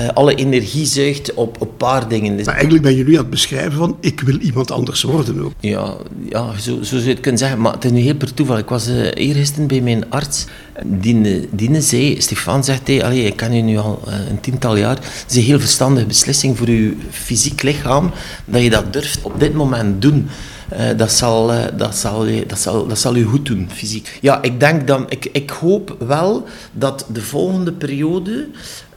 uh, 0.00 0.08
alle 0.08 0.34
energie 0.34 0.86
zuigt 0.86 1.34
op 1.34 1.60
een 1.60 1.76
paar 1.76 2.08
dingen. 2.08 2.34
Maar 2.34 2.54
eigenlijk 2.54 2.82
ben 2.82 2.96
je 2.96 3.04
nu 3.04 3.12
aan 3.12 3.18
het 3.18 3.30
beschrijven 3.30 3.72
van 3.72 3.96
ik 4.00 4.20
wil 4.20 4.38
iemand 4.38 4.70
anders 4.70 5.02
worden 5.02 5.44
ook. 5.44 5.52
Ja, 5.60 5.96
ja 6.28 6.58
zo, 6.58 6.76
zo 6.76 6.84
zou 6.84 7.02
je 7.02 7.08
het 7.08 7.20
kunnen 7.20 7.40
zeggen. 7.40 7.60
Maar 7.60 7.72
het 7.72 7.84
is 7.84 7.90
nu 7.90 8.00
heel 8.00 8.14
per 8.14 8.34
toeval. 8.34 8.58
Ik 8.58 8.68
was 8.68 8.88
uh, 8.88 9.10
eergisteren 9.14 9.66
bij 9.66 9.80
mijn 9.80 10.10
arts. 10.10 10.46
Die, 10.84 11.48
die 11.50 11.80
zei, 11.80 12.20
Stefan 12.20 12.64
zegt 12.64 12.86
hij, 12.86 13.04
allee, 13.04 13.24
ik 13.24 13.36
ken 13.36 13.52
je 13.52 13.62
nu 13.62 13.78
al 13.78 14.02
uh, 14.08 14.14
een 14.30 14.40
tiental 14.40 14.76
jaar. 14.76 14.96
Het 14.96 15.24
is 15.28 15.36
een 15.36 15.42
heel 15.42 15.60
verstandige 15.60 16.06
beslissing 16.06 16.58
voor 16.58 16.70
je 16.70 16.96
fysiek 17.10 17.62
lichaam 17.62 18.10
dat 18.44 18.62
je 18.62 18.70
dat 18.70 18.92
durft 18.92 19.22
op 19.22 19.40
dit 19.40 19.54
moment 19.54 20.02
doen. 20.02 20.28
Uh, 20.72 20.78
dat, 20.96 21.12
zal, 21.12 21.52
uh, 21.52 21.58
dat, 21.76 21.96
zal, 21.96 22.26
dat, 22.46 22.58
zal, 22.58 22.86
dat 22.86 22.98
zal 22.98 23.16
u 23.16 23.24
goed 23.24 23.46
doen, 23.46 23.68
fysiek. 23.72 24.18
Ja, 24.20 24.42
ik 24.42 24.60
denk 24.60 24.86
dan, 24.86 25.06
ik, 25.08 25.28
ik 25.32 25.50
hoop 25.50 25.96
wel 25.98 26.46
dat 26.72 27.06
de 27.12 27.22
volgende 27.22 27.72
periode 27.72 28.48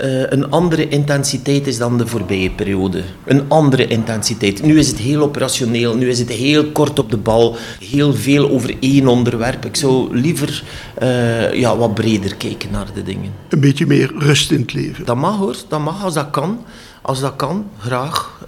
uh, 0.02 0.32
een 0.32 0.50
andere 0.52 0.88
intensiteit 0.88 1.68
is 1.68 1.78
dan 1.78 1.98
de 1.98 2.08
voorbije 2.08 2.50
periode. 2.52 3.02
Een 3.26 3.44
andere 3.48 3.88
intensiteit. 3.88 4.64
Nu 4.64 4.80
is 4.80 4.88
het 4.88 4.98
heel 4.98 5.22
operationeel, 5.22 5.96
nu 5.96 6.10
is 6.10 6.20
het 6.20 6.30
heel 6.30 6.72
kort 6.72 7.00
op 7.00 7.12
de 7.12 7.18
bal, 7.18 7.58
heel 7.80 8.14
veel 8.14 8.50
over 8.50 8.76
één 8.80 9.08
onderwerp. 9.08 9.66
Ik 9.66 9.76
zou 9.76 10.18
liever 10.18 10.64
ja, 11.54 11.78
wat 11.78 11.94
breder 11.94 12.36
kijken 12.36 12.72
naar 12.72 12.88
de 12.94 13.04
dingen. 13.04 13.32
Een 13.50 13.60
beetje 13.60 13.86
meer 13.86 14.14
rust 14.18 14.52
in 14.52 14.62
het 14.62 14.74
leven. 14.74 15.06
Dat 15.06 15.16
mag 15.16 15.38
hoor, 15.38 15.56
dat 15.68 15.80
mag 15.80 16.04
als 16.04 16.14
dat 16.14 16.30
kan. 16.30 16.66
Als 17.02 17.20
dat 17.20 17.36
kan, 17.36 17.66
graag. 17.80 18.40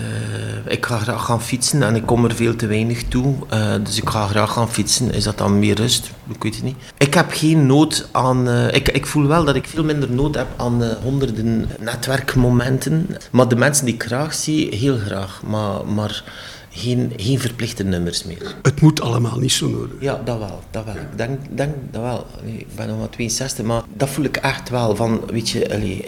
Uh, 0.00 0.72
ik 0.72 0.86
ga 0.86 0.98
graag 0.98 1.24
gaan 1.24 1.42
fietsen 1.42 1.82
en 1.82 1.94
ik 1.94 2.06
kom 2.06 2.24
er 2.24 2.34
veel 2.34 2.56
te 2.56 2.66
weinig 2.66 3.02
toe. 3.04 3.34
Uh, 3.52 3.74
dus 3.82 3.96
ik 3.96 4.08
ga 4.08 4.26
graag 4.26 4.52
gaan 4.52 4.70
fietsen. 4.70 5.12
Is 5.12 5.24
dat 5.24 5.38
dan 5.38 5.58
meer 5.58 5.74
rust? 5.74 6.10
Ik 6.28 6.42
weet 6.42 6.54
het 6.54 6.64
niet. 6.64 6.76
Ik 6.98 7.14
heb 7.14 7.26
geen 7.30 7.66
nood 7.66 8.08
aan... 8.12 8.48
Uh, 8.48 8.74
ik, 8.74 8.88
ik 8.88 9.06
voel 9.06 9.26
wel 9.26 9.44
dat 9.44 9.54
ik 9.54 9.66
veel 9.66 9.84
minder 9.84 10.10
nood 10.10 10.34
heb 10.34 10.46
aan 10.56 10.82
honderden 11.02 11.68
netwerkmomenten. 11.80 13.06
Maar 13.30 13.48
de 13.48 13.56
mensen 13.56 13.84
die 13.84 13.94
ik 13.94 14.02
graag 14.02 14.34
zie, 14.34 14.76
heel 14.76 14.98
graag. 14.98 15.42
Maar... 15.46 15.86
maar 15.86 16.24
geen, 16.70 17.12
geen 17.16 17.40
verplichte 17.40 17.84
nummers 17.84 18.24
meer. 18.24 18.54
Het 18.62 18.80
moet 18.80 19.00
allemaal 19.00 19.38
niet 19.38 19.52
zo 19.52 19.68
nodig. 19.68 19.96
Ja, 20.00 20.20
dat 20.24 20.38
wel. 20.38 20.62
Dat 20.70 20.84
wel. 20.84 20.94
Ik 20.94 21.16
denk, 21.16 21.38
denk 21.50 21.74
dat 21.90 22.02
wel. 22.02 22.26
Ik 22.44 22.66
ben 22.76 22.88
nog 22.88 22.98
maar 22.98 23.10
62, 23.10 23.64
maar 23.64 23.82
dat 23.94 24.08
voel 24.08 24.24
ik 24.24 24.36
echt 24.36 24.68
wel. 24.68 24.96
Van, 24.96 25.20
weet 25.26 25.48
je, 25.48 25.72
allee, 25.74 26.04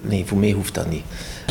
nee, 0.00 0.24
voor 0.26 0.38
mij 0.38 0.50
hoeft 0.50 0.74
dat 0.74 0.90
niet. 0.90 1.04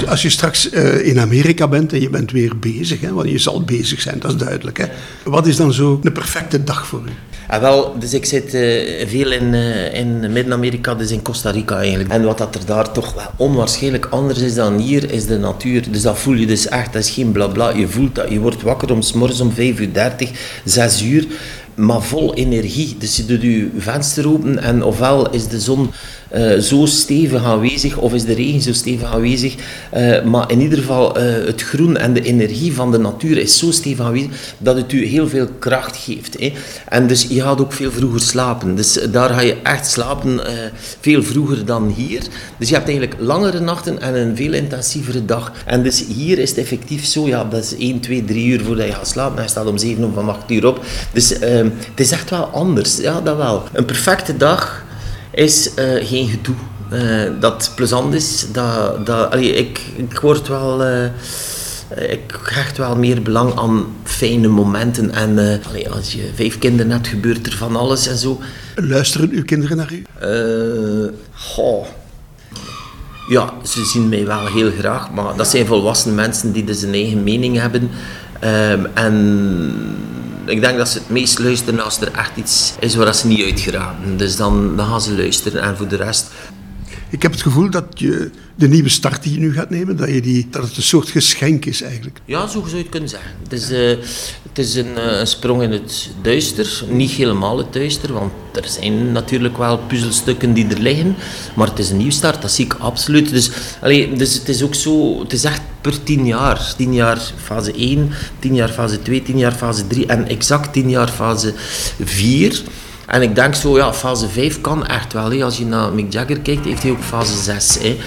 Als 0.08 0.22
je 0.22 0.30
straks 0.30 0.72
uh, 0.72 1.08
in 1.08 1.20
Amerika 1.20 1.68
bent 1.68 1.94
en 1.94 2.02
je 2.02 2.10
bent 2.10 2.32
weer 2.32 2.60
bezig, 2.60 3.02
hè, 3.02 3.14
want 3.14 3.30
je 3.30 3.38
zal 3.38 3.62
bezig 3.62 4.02
zijn, 4.02 4.20
dat 4.20 4.32
is 4.32 4.38
duidelijk. 4.38 4.78
Hè. 4.78 4.86
Wat 5.24 5.48
is 5.48 5.56
dan 5.56 5.74
zo 5.74 6.00
een 6.04 6.12
perfecte 6.12 6.64
dag 6.64 6.88
voor 6.88 7.02
u? 7.06 7.12
Ah, 7.48 7.62
wel, 7.62 7.96
dus 8.00 8.14
ik 8.14 8.26
zit 8.26 8.54
eh, 8.54 9.08
veel 9.08 9.32
in, 9.32 9.54
uh, 9.54 9.94
in 9.94 10.20
Midden-Amerika, 10.32 10.96
dus 10.96 11.12
in 11.12 11.22
Costa 11.22 11.50
Rica 11.52 11.78
eigenlijk. 11.78 12.10
En 12.10 12.24
wat 12.24 12.38
dat 12.38 12.56
er 12.56 12.66
daar 12.66 12.92
toch 12.92 13.32
onwaarschijnlijk 13.38 14.08
anders 14.10 14.40
is 14.40 14.54
dan 14.54 14.78
hier, 14.78 15.12
is 15.12 15.26
de 15.26 15.38
natuur. 15.38 15.92
Dus 15.92 16.02
dat 16.02 16.18
voel 16.18 16.36
je 16.36 16.46
dus 16.46 16.68
echt, 16.68 16.94
dat 16.94 17.02
is 17.02 17.10
geen 17.10 17.32
blabla. 17.32 17.70
Je 17.70 17.88
voelt 17.88 18.16
dat, 18.16 18.30
je 18.30 18.40
wordt 18.40 18.62
wakker 18.62 18.92
om 18.92 19.02
s 19.02 19.14
morgens 19.14 19.40
om 19.40 19.52
5 19.52 19.80
uur 19.80 19.94
30, 19.94 20.30
6 20.64 21.04
uur 21.04 21.28
maar 21.76 22.02
vol 22.02 22.34
energie. 22.34 22.96
Dus 23.00 23.16
je 23.16 23.26
doet 23.26 23.42
je 23.42 23.70
venster 23.78 24.28
open 24.30 24.60
en 24.60 24.84
ofwel 24.84 25.30
is 25.30 25.48
de 25.48 25.60
zon 25.60 25.92
uh, 26.34 26.60
zo 26.60 26.86
stevig 26.86 27.44
aanwezig 27.44 27.98
of 27.98 28.14
is 28.14 28.26
de 28.26 28.34
regen 28.34 28.62
zo 28.62 28.74
stevig 28.74 29.14
aanwezig. 29.14 29.56
Uh, 29.98 30.24
maar 30.24 30.52
in 30.52 30.62
ieder 30.62 30.78
geval, 30.78 31.18
uh, 31.18 31.24
het 31.46 31.62
groen 31.62 31.98
en 31.98 32.14
de 32.14 32.22
energie 32.22 32.74
van 32.74 32.92
de 32.92 32.98
natuur 32.98 33.38
is 33.38 33.58
zo 33.58 33.72
stevig 33.72 34.06
aanwezig 34.06 34.30
dat 34.58 34.76
het 34.76 34.92
u 34.92 35.06
heel 35.06 35.28
veel 35.28 35.48
kracht 35.60 35.98
geeft. 35.98 36.40
Hè. 36.40 36.54
En 36.88 37.08
dus 37.08 37.26
je 37.30 37.42
gaat 37.42 37.62
ook 37.62 37.74
veel 37.74 37.92
vroeger 37.92 38.20
slapen. 38.20 38.76
Dus 38.76 39.00
daar 39.12 39.30
ga 39.30 39.42
je 39.42 39.58
echt 39.64 39.88
slapen 39.88 40.40
veel 41.00 41.24
vroeger 41.24 41.66
dan 41.66 41.94
hier. 41.96 42.22
Dus 42.58 42.70
je 42.70 42.76
hebt 42.76 42.88
eigenlijk 42.88 43.20
langere 43.20 43.60
nachten 43.60 44.02
en 44.02 44.16
een 44.16 44.36
veel 44.36 44.54
intensievere 44.54 45.26
dag. 45.26 45.52
En 45.66 45.84
dus 45.84 46.06
hier 46.08 46.40
is 46.40 46.50
het 46.50 46.58
effectief 46.58 47.06
zo, 47.06 47.28
ja, 47.28 47.44
dat 47.44 47.64
is 47.64 47.78
1, 47.78 48.00
2, 48.00 48.26
3 48.26 48.48
uur 48.48 48.64
voordat 48.64 48.86
je 48.86 48.92
gaat 48.92 49.08
slapen. 49.08 49.38
En 49.38 49.44
je 49.44 49.50
staat 49.50 49.66
om 49.66 49.78
7 49.78 50.04
uur 50.04 50.14
van 50.14 50.30
8 50.30 50.52
uur 50.52 50.68
op. 50.68 50.86
Dus 51.14 51.30
het 51.30 52.00
is 52.00 52.12
echt 52.12 52.30
wel 52.30 52.44
anders, 52.44 52.98
ja, 52.98 53.22
dat 53.22 53.38
wel. 53.38 53.64
Een 53.74 53.86
perfecte 53.86 54.38
dag 54.38 54.85
is 55.36 55.70
uh, 55.80 56.06
geen 56.06 56.28
gedoe. 56.28 56.56
Uh, 56.94 57.40
dat 57.40 57.72
plezant 57.76 58.14
is, 58.14 58.46
dat, 58.52 59.06
dat, 59.06 59.32
allee, 59.32 59.54
ik, 59.54 59.82
ik 59.96 60.20
word 60.20 60.48
wel... 60.48 60.88
Uh, 60.88 61.06
ik 62.10 62.40
hecht 62.44 62.78
wel 62.78 62.96
meer 62.96 63.22
belang 63.22 63.60
aan 63.60 63.86
fijne 64.04 64.48
momenten. 64.48 65.12
En 65.12 65.62
allee, 65.68 65.90
als 65.90 66.14
je 66.14 66.30
vijf 66.36 66.60
kinderen 66.60 66.92
hebt, 66.92 67.08
gebeurt 67.08 67.46
er 67.46 67.58
van 67.58 67.76
alles 67.76 68.08
en 68.08 68.18
zo. 68.18 68.42
Luisteren 68.76 69.30
uw 69.30 69.44
kinderen 69.44 69.78
naar 69.78 69.92
u? 69.94 70.04
goh. 71.32 71.86
Ja, 73.30 73.54
ze 73.64 73.86
zien 73.86 74.10
mij 74.10 74.26
wel 74.26 74.46
heel 74.46 74.72
graag, 74.80 75.12
maar 75.12 75.36
dat 75.36 75.48
zijn 75.48 75.66
volwassen 75.66 76.16
mensen 76.16 76.52
die 76.52 76.64
dus 76.64 76.82
een 76.82 76.94
eigen 76.94 77.24
mening 77.24 77.58
hebben. 77.60 77.90
Um, 78.44 78.86
en 78.94 79.16
ik 80.46 80.62
denk 80.62 80.78
dat 80.78 80.90
ze 80.90 80.98
het 80.98 81.10
meest 81.10 81.40
luisteren 81.40 81.84
als 81.84 82.02
er 82.02 82.12
echt 82.12 82.32
iets 82.36 82.74
is 82.80 82.96
waar 82.96 83.16
ze 83.16 83.28
niet 83.28 83.44
uit 83.44 83.60
geraken. 83.60 84.18
Dus 84.18 84.36
dan, 84.36 84.76
dan 84.76 84.88
gaan 84.88 85.02
ze 85.02 85.16
luisteren. 85.16 85.62
En 85.62 85.78
voor 85.78 85.88
de 85.88 85.96
rest... 85.96 86.32
Ik 87.10 87.22
heb 87.22 87.32
het 87.32 87.42
gevoel 87.42 87.70
dat 87.70 87.86
je 87.94 88.30
de 88.56 88.68
nieuwe 88.68 88.90
start 88.90 89.24
die 89.24 89.34
je 89.34 89.40
nu 89.40 89.54
gaat 89.54 89.70
nemen, 89.70 89.98
dat, 89.98 90.10
je 90.10 90.22
die, 90.22 90.48
dat 90.50 90.64
het 90.64 90.78
een 90.78 90.84
soort 90.84 91.10
geschenk 91.10 91.66
is 91.66 91.82
eigenlijk. 91.82 92.20
Ja, 92.26 92.48
zo 92.48 92.60
zou 92.60 92.70
je 92.70 92.78
het 92.78 92.90
kunnen 92.90 93.10
zeggen. 93.10 93.32
Het 93.44 93.54
is, 93.54 93.72
uh, 93.72 93.90
het 94.50 94.58
is 94.58 94.76
een, 94.76 94.92
uh, 94.98 95.20
een, 95.20 95.28
sprong 95.28 95.62
in 95.62 95.72
het 95.72 96.10
duister. 96.22 96.84
Niet 96.90 97.12
helemaal 97.12 97.58
het 97.58 97.74
duister, 97.74 98.14
want 98.14 98.32
er 98.54 98.68
zijn 98.68 99.12
natuurlijk 99.12 99.58
wel 99.58 99.78
puzzelstukken 99.78 100.54
die 100.54 100.68
er 100.68 100.80
liggen. 100.80 101.16
Maar 101.56 101.68
het 101.68 101.80
is 101.80 101.90
een 101.90 101.98
nieuw 101.98 102.12
start, 102.12 102.42
dat 102.42 102.52
zie 102.52 102.66
ik 102.66 102.74
absoluut. 102.74 103.30
Dus, 103.30 103.50
allee, 103.82 104.14
dus 104.14 104.34
het 104.34 104.50
is 104.50 104.64
ook 104.64 104.76
zo, 104.76 105.20
het 105.20 105.34
is 105.34 105.44
echt 105.44 105.62
per 105.82 106.04
tien 106.04 106.26
jaar. 106.26 106.74
Tien 106.78 106.94
jaar 106.94 107.34
fase 107.44 107.74
1, 107.74 108.12
tien 108.40 108.56
jaar 108.56 108.70
fase 108.70 109.02
2, 109.02 109.22
tien 109.22 109.38
jaar 109.38 109.54
fase 109.54 109.88
3 109.88 110.06
en 110.06 110.28
exact 110.28 110.74
tien 110.74 110.90
jaar 110.90 111.10
fase 111.10 111.54
4. 112.04 112.64
En 113.08 113.22
ik 113.22 113.36
denk 113.36 113.56
zo, 113.56 113.78
ja, 113.78 113.94
fase 113.94 114.30
5 114.30 114.62
kan 114.62 114.86
echt 114.86 115.14
wel. 115.14 115.32
Hè. 115.32 115.44
Als 115.44 115.58
je 115.58 115.66
naar 115.66 115.94
Mick 115.94 116.14
Jagger 116.14 116.40
kijkt, 116.40 116.66
heeft 116.66 116.84
hij 116.84 116.92
ook 116.92 117.04
fase 117.04 117.38
6. 117.38 117.78
Hè. 117.80 117.98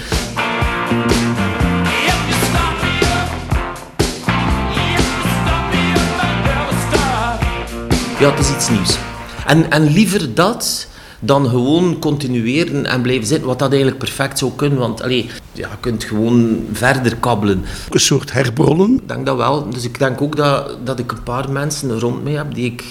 Ja, 8.19 8.29
het 8.31 8.39
is 8.39 8.51
iets 8.51 8.69
nieuws. 8.69 8.97
En, 9.45 9.71
en 9.71 9.83
liever 9.83 10.33
dat 10.33 10.87
dan 11.19 11.49
gewoon 11.49 11.99
continueren 11.99 12.85
en 12.85 13.01
blijven 13.01 13.27
zitten, 13.27 13.47
wat 13.47 13.59
dat 13.59 13.69
eigenlijk 13.69 13.99
perfect 13.99 14.37
zou 14.37 14.51
kunnen, 14.55 14.79
want 14.79 15.01
allee, 15.01 15.29
ja, 15.53 15.69
je 15.69 15.75
kunt 15.79 16.03
gewoon 16.03 16.65
verder 16.71 17.15
kabbelen. 17.15 17.65
Een 17.89 17.99
soort 17.99 18.33
herbronnen? 18.33 18.93
Ik 18.93 19.07
denk 19.07 19.25
dat 19.25 19.37
wel. 19.37 19.69
Dus 19.69 19.83
ik 19.83 19.99
denk 19.99 20.21
ook 20.21 20.35
dat, 20.35 20.77
dat 20.83 20.99
ik 20.99 21.11
een 21.11 21.23
paar 21.23 21.51
mensen 21.51 21.99
rond 21.99 22.23
mij 22.23 22.33
heb 22.33 22.53
die 22.53 22.65
ik 22.65 22.83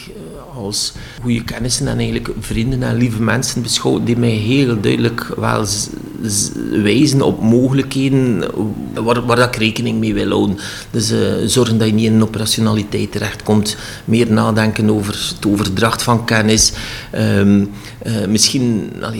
als 0.58 0.92
goede 1.22 1.44
kennissen 1.44 1.88
en 1.88 1.98
eigenlijk 1.98 2.30
vrienden 2.40 2.82
en 2.82 2.96
lieve 2.96 3.22
mensen 3.22 3.62
beschouw, 3.62 4.02
die 4.04 4.16
mij 4.16 4.30
heel 4.30 4.80
duidelijk 4.80 5.26
wel 5.36 5.66
wijzen 6.70 7.22
op 7.22 7.42
mogelijkheden 7.42 8.44
waar, 8.94 9.26
waar 9.26 9.38
ik 9.38 9.56
rekening 9.56 9.98
mee 9.98 10.14
wil 10.14 10.30
houden. 10.30 10.58
Dus 10.90 11.12
uh, 11.12 11.18
zorgen 11.46 11.78
dat 11.78 11.86
je 11.86 11.94
niet 11.94 12.04
in 12.04 12.22
operationaliteit 12.22 13.12
terechtkomt, 13.12 13.76
meer 14.04 14.32
nadenken 14.32 14.90
over 14.90 15.34
het 15.36 15.46
overdracht 15.46 16.02
van 16.02 16.24
kennis, 16.24 16.72
um, 17.14 17.70
uh, 18.06 18.26
misschien 18.26 18.92
uh, 19.00 19.18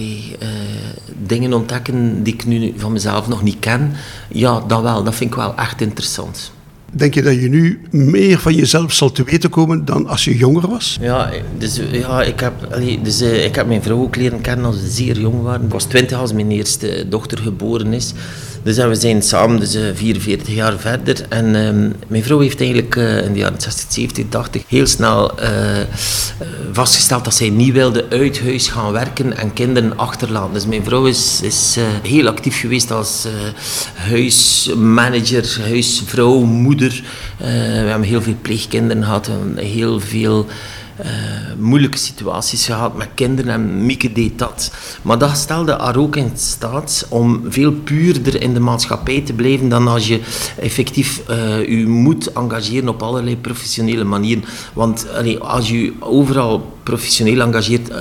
dingen 1.27 1.53
ontdekken 1.53 2.23
die 2.23 2.35
ik 2.35 2.47
nu 2.47 2.75
van 2.77 2.93
mezelf 2.93 3.29
nog 3.29 3.43
niet 3.43 3.59
ken. 3.59 3.93
Ja, 4.29 4.61
dat 4.67 4.83
wel, 4.83 5.05
dat 5.05 5.15
vind 5.15 5.31
ik 5.31 5.37
wel 5.37 5.57
echt 5.57 5.81
interessant. 5.81 6.51
Denk 6.93 7.15
je 7.15 7.23
dat 7.23 7.35
je 7.35 7.49
nu 7.49 7.81
meer 7.91 8.39
van 8.39 8.55
jezelf 8.55 8.93
zal 8.93 9.13
te 9.13 9.25
weten 9.25 9.51
komen 9.51 9.85
dan 9.85 10.07
als 10.07 10.25
je 10.25 10.37
jonger 10.37 10.69
was? 10.69 10.99
Ja, 11.01 11.31
dus, 11.59 11.81
ja 11.93 12.23
ik, 12.23 12.41
heb, 12.41 12.53
dus, 13.03 13.23
uh, 13.23 13.45
ik 13.45 13.55
heb 13.55 13.67
mijn 13.67 13.83
vrouw 13.83 14.01
ook 14.01 14.17
leren 14.17 14.41
kennen 14.41 14.67
als 14.67 14.81
we 14.81 14.89
zeer 14.89 15.21
jong 15.21 15.43
waren. 15.43 15.65
Ik 15.65 15.73
was 15.73 15.85
twintig 15.85 16.19
als 16.19 16.33
mijn 16.33 16.51
eerste 16.51 17.07
dochter 17.09 17.39
geboren 17.39 17.93
is. 17.93 18.13
Dus 18.69 18.77
we 18.77 18.95
zijn 18.95 19.23
samen 19.23 19.61
dus, 19.61 19.75
uh, 19.75 19.83
44 19.95 20.55
jaar 20.55 20.79
verder. 20.79 21.27
En 21.29 21.55
um, 21.55 21.95
mijn 22.09 22.23
vrouw 22.23 22.39
heeft 22.39 22.61
eigenlijk 22.61 22.97
uh, 22.97 23.25
in 23.25 23.33
de 23.33 23.39
jaren 23.39 23.61
60, 23.61 23.93
70, 23.93 24.25
80 24.29 24.63
heel 24.69 24.87
snel 24.87 25.41
uh, 25.41 25.49
vastgesteld 26.73 27.25
dat 27.25 27.35
zij 27.35 27.49
niet 27.49 27.73
wilde 27.73 28.07
uit 28.11 28.41
huis 28.41 28.69
gaan 28.69 28.93
werken 28.93 29.37
en 29.37 29.53
kinderen 29.53 29.99
achterlaten. 29.99 30.53
Dus 30.53 30.67
mijn 30.67 30.85
vrouw 30.85 31.07
is, 31.07 31.41
is 31.43 31.77
heel 32.03 32.29
actief 32.29 32.61
geweest 32.61 32.91
als 32.91 33.27
huismanager, 33.95 35.61
huisvrouw, 35.61 36.41
moeder. 36.41 37.03
we 37.39 37.45
hebben 37.45 38.09
heel 38.09 38.23
veel 38.23 38.37
pleegkinderen 38.43 39.05
gehad, 39.05 39.31
heel 39.57 40.01
veel 40.01 40.47
uh, 41.01 41.07
moeilijke 41.59 41.99
situaties 41.99 42.67
gehad 42.67 42.97
met 42.97 43.09
kinderen 43.15 43.53
en 43.53 43.87
Mieke 43.87 44.13
deed 44.13 44.39
dat. 44.39 44.73
Maar 45.03 45.19
dat 45.19 45.37
stelde 45.37 45.73
haar 45.73 45.97
ook 45.97 46.17
in 46.17 46.31
staat 46.35 47.07
om 47.09 47.43
veel 47.49 47.73
puurder 47.73 48.43
in 48.43 48.55
de 48.55 48.61
maatschappij 48.61 49.21
te 49.21 49.33
blijven 49.33 49.69
dan 49.69 49.89
als 49.89 50.07
je 50.07 50.21
effectief 50.61 51.23
je 51.67 51.85
moet 51.87 52.33
engageren 52.33 52.89
op 52.89 53.03
allerlei 53.03 53.37
professionele 53.37 54.05
manieren. 54.05 54.45
Want 54.75 55.07
allee, 55.15 55.39
als 55.39 55.69
je 55.69 55.93
overal 56.01 56.79
professioneel 56.89 57.41
engageert, 57.41 57.91
uh, 57.91 57.97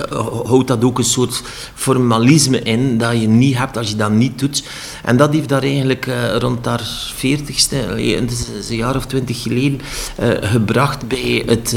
houdt 0.45 0.67
dat 0.67 0.83
ook 0.83 0.97
een 0.97 1.03
soort 1.03 1.41
formalisme 1.75 2.61
in 2.61 2.97
dat 2.97 3.21
je 3.21 3.27
niet 3.27 3.57
hebt 3.57 3.77
als 3.77 3.89
je 3.89 3.95
dat 3.95 4.11
niet 4.11 4.39
doet. 4.39 4.63
En 5.07 5.17
dat 5.17 5.33
heeft 5.33 5.49
daar 5.49 5.63
eigenlijk 5.63 6.05
uh, 6.05 6.35
rond 6.35 6.65
haar 6.65 7.11
veertigste, 7.15 7.77
een 7.87 8.29
jaar 8.69 8.95
of 8.95 9.05
twintig 9.05 9.41
geleden, 9.41 9.79
uh, 10.19 10.27
gebracht 10.41 11.07
bij 11.07 11.43
het 11.45 11.75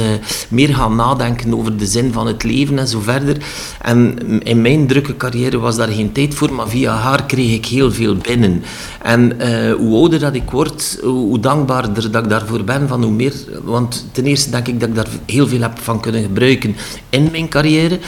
meer 0.48 0.74
gaan 0.74 0.96
nadenken 0.96 1.54
over 1.54 1.76
de 1.76 1.86
zin 1.86 2.12
van 2.12 2.26
het 2.26 2.42
leven 2.42 2.78
en 2.78 2.88
zo 2.88 3.00
verder. 3.00 3.36
En 3.80 4.18
in 4.42 4.60
mijn 4.60 4.86
drukke 4.86 5.16
carrière 5.16 5.58
was 5.58 5.76
daar 5.76 5.88
geen 5.88 6.12
tijd 6.12 6.34
voor, 6.34 6.52
maar 6.52 6.68
via 6.68 6.94
haar 6.94 7.24
kreeg 7.26 7.54
ik 7.54 7.66
heel 7.66 7.92
veel 7.92 8.16
binnen. 8.16 8.62
En 9.02 9.36
hoe 9.72 9.96
ouder 9.96 10.18
dat 10.18 10.34
ik 10.34 10.50
word, 10.50 10.98
hoe 11.02 11.40
dankbaarder 11.40 12.10
dat 12.10 12.24
ik 12.24 12.30
daarvoor 12.30 12.64
ben, 12.64 12.88
van 12.88 13.02
hoe 13.02 13.12
meer, 13.12 13.34
want 13.64 14.06
ten 14.12 14.24
eerste 14.24 14.50
denk 14.50 14.68
ik 14.68 14.80
dat 14.80 14.88
ik 14.88 14.94
daar 14.94 15.08
heel 15.26 15.48
veel 15.48 15.60
heb 15.60 15.78
van 15.78 16.00
kunnen 16.00 16.22
gebruiken 16.22 16.76
in 17.08 17.28
mijn 17.30 17.48
carrière. 17.48 17.98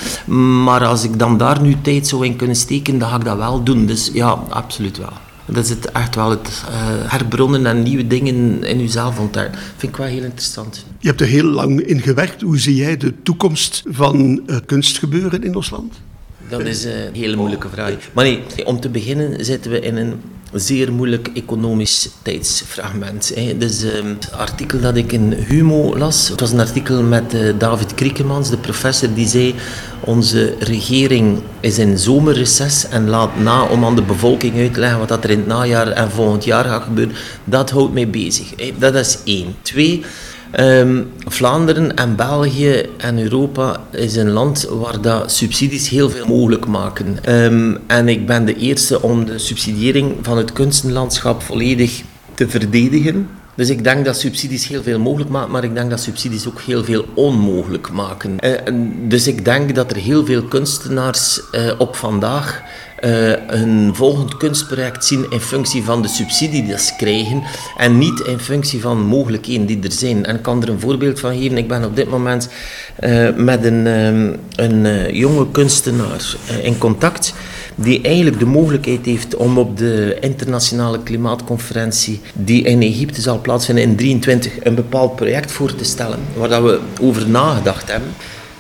Maar 0.64 0.84
als 0.84 1.04
ik 1.04 1.18
dan 1.18 1.36
daar 1.36 1.62
nu 1.62 1.76
tijd 1.82 2.08
zou 2.08 2.26
in 2.26 2.36
kunnen 2.36 2.56
steken, 2.56 2.98
dan 2.98 3.08
ga 3.08 3.16
ik 3.16 3.24
dat 3.24 3.36
wel 3.36 3.62
doen. 3.62 3.86
Dus 3.86 4.10
ja, 4.12 4.42
absoluut 4.48 4.98
wel. 4.98 5.12
Dat 5.46 5.64
is 5.64 5.70
het 5.70 5.90
echt 5.90 6.14
wel 6.14 6.30
het 6.30 6.62
uh, 6.68 6.75
herbronnen 7.11 7.66
en 7.66 7.82
nieuwe 7.82 8.06
dingen 8.06 8.64
in 8.64 8.80
jezelf 8.80 9.18
ontdekken. 9.18 9.61
Vind 9.76 9.92
ik 9.92 9.99
wel 9.99 10.06
heel 10.06 10.22
interessant. 10.22 10.84
Je 10.99 11.08
hebt 11.08 11.20
er 11.20 11.26
heel 11.26 11.44
lang 11.44 11.80
in 11.80 12.00
gewerkt. 12.00 12.42
Hoe 12.42 12.58
zie 12.58 12.75
jij 12.75 12.96
de 12.96 13.22
toekomst 13.22 13.82
van 13.87 14.42
uh, 14.46 14.56
kunstgebeuren 14.66 15.42
in 15.42 15.54
ons 15.54 15.70
land? 15.70 15.94
Dat 16.49 16.61
is 16.61 16.84
een 16.84 17.14
hele 17.14 17.37
moeilijke 17.37 17.68
vraag. 17.68 17.94
Maar 18.12 18.25
nee, 18.25 18.66
om 18.66 18.80
te 18.80 18.88
beginnen 18.88 19.44
zitten 19.44 19.70
we 19.70 19.80
in 19.80 19.96
een 19.96 20.20
zeer 20.52 20.92
moeilijk 20.92 21.28
economisch 21.35 22.11
tijdsfragment. 22.23 23.32
Dus 23.59 23.82
ehm, 23.82 24.14
artikel 24.32 24.80
dat 24.80 24.97
ik 24.97 25.12
in 25.12 25.32
Humo 25.32 25.97
las, 25.97 26.28
het 26.28 26.40
was 26.40 26.52
een 26.52 26.61
artikel 26.61 27.02
met 27.02 27.35
uh, 27.35 27.52
David 27.59 27.94
Kriekemans, 27.94 28.50
de 28.50 28.56
professor, 28.56 29.14
die 29.14 29.28
zei 29.28 29.54
onze 30.00 30.54
regering 30.59 31.42
is 31.61 31.78
in 31.78 31.99
zomerreces 31.99 32.88
en 32.88 33.09
laat 33.09 33.38
na 33.38 33.62
om 33.62 33.85
aan 33.85 33.97
de 33.97 34.02
bevolking 34.02 34.56
uit 34.56 34.75
te 34.75 34.80
leggen 34.80 34.99
wat 34.99 35.09
dat 35.09 35.25
er 35.25 35.30
in 35.30 35.38
het 35.38 35.47
najaar 35.47 35.88
en 35.88 36.11
volgend 36.11 36.44
jaar 36.44 36.64
gaat 36.64 36.82
gebeuren. 36.82 37.14
Dat 37.44 37.71
houdt 37.71 37.92
mij 37.92 38.11
bezig. 38.11 38.54
Dat 38.78 38.94
is 38.94 39.18
één. 39.25 39.54
Twee, 39.62 40.04
Um, 40.61 41.11
Vlaanderen 41.18 41.97
en 41.97 42.16
België 42.16 42.87
en 42.97 43.18
Europa 43.18 43.80
is 43.90 44.16
een 44.16 44.30
land 44.30 44.66
waar 44.71 45.00
dat 45.00 45.32
subsidies 45.32 45.88
heel 45.88 46.11
veel 46.11 46.26
mogelijk 46.26 46.66
maken. 46.66 47.35
Um, 47.44 47.78
en 47.87 48.09
ik 48.09 48.26
ben 48.26 48.44
de 48.44 48.56
eerste 48.56 49.02
om 49.02 49.25
de 49.25 49.38
subsidiëring 49.38 50.14
van 50.23 50.37
het 50.37 50.52
kunstenlandschap 50.52 51.42
volledig 51.42 52.02
te 52.35 52.49
verdedigen. 52.49 53.28
Dus 53.54 53.71
ik 53.71 53.85
denk 53.85 54.04
dat 54.04 54.18
subsidies 54.18 54.68
heel 54.68 54.82
veel 54.82 54.99
mogelijk 54.99 55.30
maken, 55.30 55.50
maar 55.50 55.64
ik 55.64 55.75
denk 55.75 55.90
dat 55.90 56.00
subsidies 56.00 56.49
ook 56.49 56.61
heel 56.61 56.85
veel 56.85 57.04
onmogelijk 57.14 57.90
maken. 57.90 58.37
Uh, 58.44 58.50
dus 59.09 59.26
ik 59.26 59.44
denk 59.44 59.75
dat 59.75 59.90
er 59.90 59.97
heel 59.97 60.25
veel 60.25 60.42
kunstenaars 60.42 61.40
uh, 61.52 61.73
op 61.78 61.97
vandaag 61.97 62.62
uh, 63.04 63.32
een 63.47 63.90
volgend 63.94 64.37
kunstproject 64.37 65.04
zien 65.04 65.26
in 65.30 65.40
functie 65.40 65.82
van 65.82 66.02
de 66.02 66.09
subsidie 66.09 66.64
die 66.64 66.78
ze 66.78 66.92
krijgen 66.97 67.42
en 67.76 67.99
niet 67.99 68.21
in 68.21 68.38
functie 68.38 68.80
van 68.80 69.02
mogelijkheden 69.02 69.66
die 69.66 69.82
er 69.82 69.92
zijn. 69.92 70.26
En 70.26 70.37
ik 70.37 70.42
kan 70.42 70.62
er 70.62 70.68
een 70.68 70.80
voorbeeld 70.80 71.21
van 71.21 71.37
geven. 71.38 71.56
Ik 71.56 71.68
ben 71.68 71.85
op 71.85 71.97
dit 71.97 72.11
moment 72.11 72.49
uh, 73.00 73.28
met 73.37 73.64
een, 73.64 73.87
um, 73.87 74.37
een 74.56 74.85
uh, 74.85 75.11
jonge 75.11 75.50
kunstenaar 75.50 76.37
in 76.62 76.78
contact 76.78 77.35
die 77.75 78.02
eigenlijk 78.02 78.38
de 78.38 78.47
mogelijkheid 78.47 79.06
heeft 79.06 79.37
om 79.37 79.59
op 79.59 79.76
de 79.78 80.16
internationale 80.21 81.02
klimaatconferentie 81.02 82.21
die 82.35 82.62
in 82.62 82.82
Egypte 82.82 83.21
zal 83.21 83.40
plaatsvinden 83.40 83.85
in 83.85 83.97
23 83.97 84.52
een 84.62 84.75
bepaald 84.75 85.16
project 85.16 85.52
voor 85.52 85.75
te 85.75 85.85
stellen 85.85 86.18
waar 86.37 86.49
dat 86.49 86.62
we 86.62 86.80
over 87.00 87.28
nagedacht 87.28 87.90
hebben. 87.90 88.09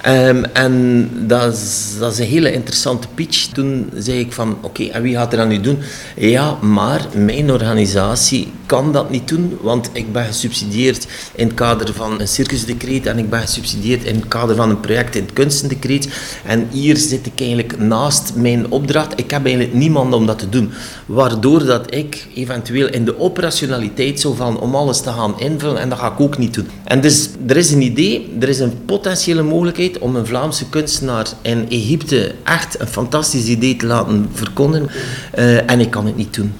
Um, 0.08 0.44
en 0.44 1.08
dat 1.26 1.52
is, 1.52 1.92
dat 1.98 2.12
is 2.12 2.18
een 2.18 2.26
hele 2.26 2.52
interessante 2.52 3.08
pitch. 3.14 3.46
Toen 3.46 3.90
zei 3.96 4.18
ik 4.18 4.32
van, 4.32 4.58
oké, 4.60 4.84
en 4.84 5.02
wie 5.02 5.14
gaat 5.14 5.32
er 5.32 5.38
dan 5.38 5.48
nu 5.48 5.60
doen? 5.60 5.78
Ja, 6.16 6.58
maar 6.60 7.06
mijn 7.14 7.50
organisatie 7.50 8.52
kan 8.66 8.92
dat 8.92 9.10
niet 9.10 9.28
doen, 9.28 9.58
want 9.60 9.90
ik 9.92 10.12
ben 10.12 10.24
gesubsidieerd 10.24 11.06
in 11.34 11.46
het 11.46 11.54
kader 11.54 11.94
van 11.94 12.20
een 12.20 12.28
circusdecreet 12.28 13.06
en 13.06 13.18
ik 13.18 13.30
ben 13.30 13.40
gesubsidieerd 13.40 14.04
in 14.04 14.14
het 14.14 14.28
kader 14.28 14.56
van 14.56 14.70
een 14.70 14.80
project 14.80 15.14
in 15.14 15.22
het 15.22 15.32
kunstendecreet. 15.32 16.08
En 16.46 16.68
hier 16.70 16.96
zit 16.96 17.26
ik 17.26 17.40
eigenlijk 17.40 17.78
naast 17.78 18.32
mijn 18.34 18.70
opdracht. 18.70 19.18
Ik 19.18 19.30
heb 19.30 19.44
eigenlijk 19.44 19.74
niemand 19.74 20.14
om 20.14 20.26
dat 20.26 20.38
te 20.38 20.48
doen. 20.48 20.70
Waardoor 21.06 21.64
dat 21.64 21.94
ik 21.94 22.26
eventueel 22.34 22.88
in 22.88 23.04
de 23.04 23.18
operationaliteit 23.18 24.20
zou 24.20 24.36
van 24.36 24.60
om 24.60 24.74
alles 24.74 25.00
te 25.00 25.10
gaan 25.10 25.40
invullen 25.40 25.78
en 25.78 25.88
dat 25.88 25.98
ga 25.98 26.12
ik 26.12 26.20
ook 26.20 26.38
niet 26.38 26.54
doen. 26.54 26.68
En 26.84 27.00
dus 27.00 27.28
er 27.46 27.56
is 27.56 27.70
een 27.70 27.82
idee, 27.82 28.36
er 28.40 28.48
is 28.48 28.58
een 28.58 28.84
potentiële 28.84 29.42
mogelijkheid 29.42 29.91
om 29.98 30.16
een 30.16 30.26
Vlaamse 30.26 30.68
kunstenaar 30.68 31.26
in 31.42 31.66
Egypte 31.68 32.34
echt 32.44 32.80
een 32.80 32.86
fantastisch 32.86 33.46
idee 33.46 33.76
te 33.76 33.86
laten 33.86 34.30
verkondigen. 34.32 34.90
Uh, 35.38 35.70
en 35.70 35.80
ik 35.80 35.90
kan 35.90 36.06
het 36.06 36.16
niet 36.16 36.34
doen. 36.34 36.54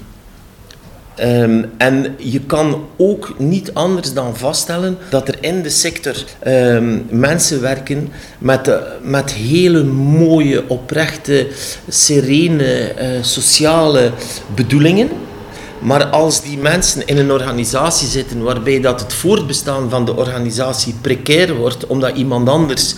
Um, 1.19 1.71
en 1.77 2.15
je 2.17 2.39
kan 2.39 2.85
ook 2.97 3.39
niet 3.39 3.73
anders 3.73 4.13
dan 4.13 4.37
vaststellen 4.37 4.97
dat 5.09 5.27
er 5.27 5.37
in 5.39 5.61
de 5.61 5.69
sector 5.69 6.15
um, 6.47 7.05
mensen 7.09 7.61
werken 7.61 8.11
met, 8.37 8.67
uh, 8.67 8.75
met 9.01 9.31
hele 9.31 9.83
mooie, 9.83 10.63
oprechte, 10.67 11.47
serene, 11.87 12.93
uh, 13.01 13.23
sociale 13.23 14.11
bedoelingen. 14.55 15.09
Maar 15.79 16.05
als 16.05 16.41
die 16.41 16.57
mensen 16.57 17.07
in 17.07 17.17
een 17.17 17.31
organisatie 17.31 18.07
zitten 18.07 18.41
waarbij 18.41 18.81
dat 18.81 18.99
het 18.99 19.13
voortbestaan 19.13 19.89
van 19.89 20.05
de 20.05 20.15
organisatie 20.15 20.95
precair 21.01 21.55
wordt, 21.55 21.87
omdat 21.87 22.15
iemand 22.15 22.49
anders 22.49 22.95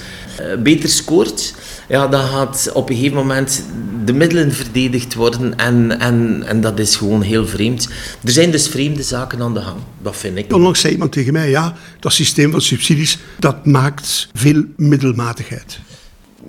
beter 0.64 0.90
scoort, 0.90 1.54
ja, 1.88 2.08
dan 2.08 2.28
gaat 2.28 2.70
op 2.74 2.90
een 2.90 2.96
gegeven 2.96 3.18
moment 3.18 3.64
de 4.06 4.14
middelen 4.14 4.52
verdedigd 4.52 5.14
worden 5.14 5.58
en, 5.58 6.00
en, 6.00 6.44
en 6.46 6.62
dat 6.62 6.80
is 6.80 6.96
gewoon 6.96 7.22
heel 7.22 7.48
vreemd. 7.48 7.90
Er 8.24 8.32
zijn 8.32 8.52
dus 8.52 8.68
vreemde 8.68 9.04
zaken 9.04 9.42
aan 9.42 9.54
de 9.54 9.62
gang, 9.62 9.80
dat 10.02 10.16
vind 10.16 10.38
ik. 10.38 10.54
Onlangs 10.54 10.80
zei 10.80 10.94
iemand 10.94 11.12
tegen 11.12 11.34
mij, 11.34 11.50
ja, 11.50 11.76
dat 12.00 12.14
systeem 12.14 12.52
van 12.52 12.62
subsidies, 12.62 13.18
dat 13.40 13.66
maakt 13.66 14.30
veel 14.34 14.64
middelmatigheid. 14.78 15.80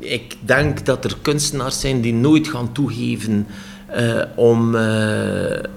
Ik 0.01 0.37
denk 0.41 0.87
dat 0.87 1.05
er 1.05 1.17
kunstenaars 1.23 1.81
zijn 1.81 2.01
die 2.01 2.15
nooit 2.15 2.49
gaan 2.49 2.73
toegeven 2.73 3.47
uh, 3.95 4.23
om 4.35 4.75
uh, 4.75 4.83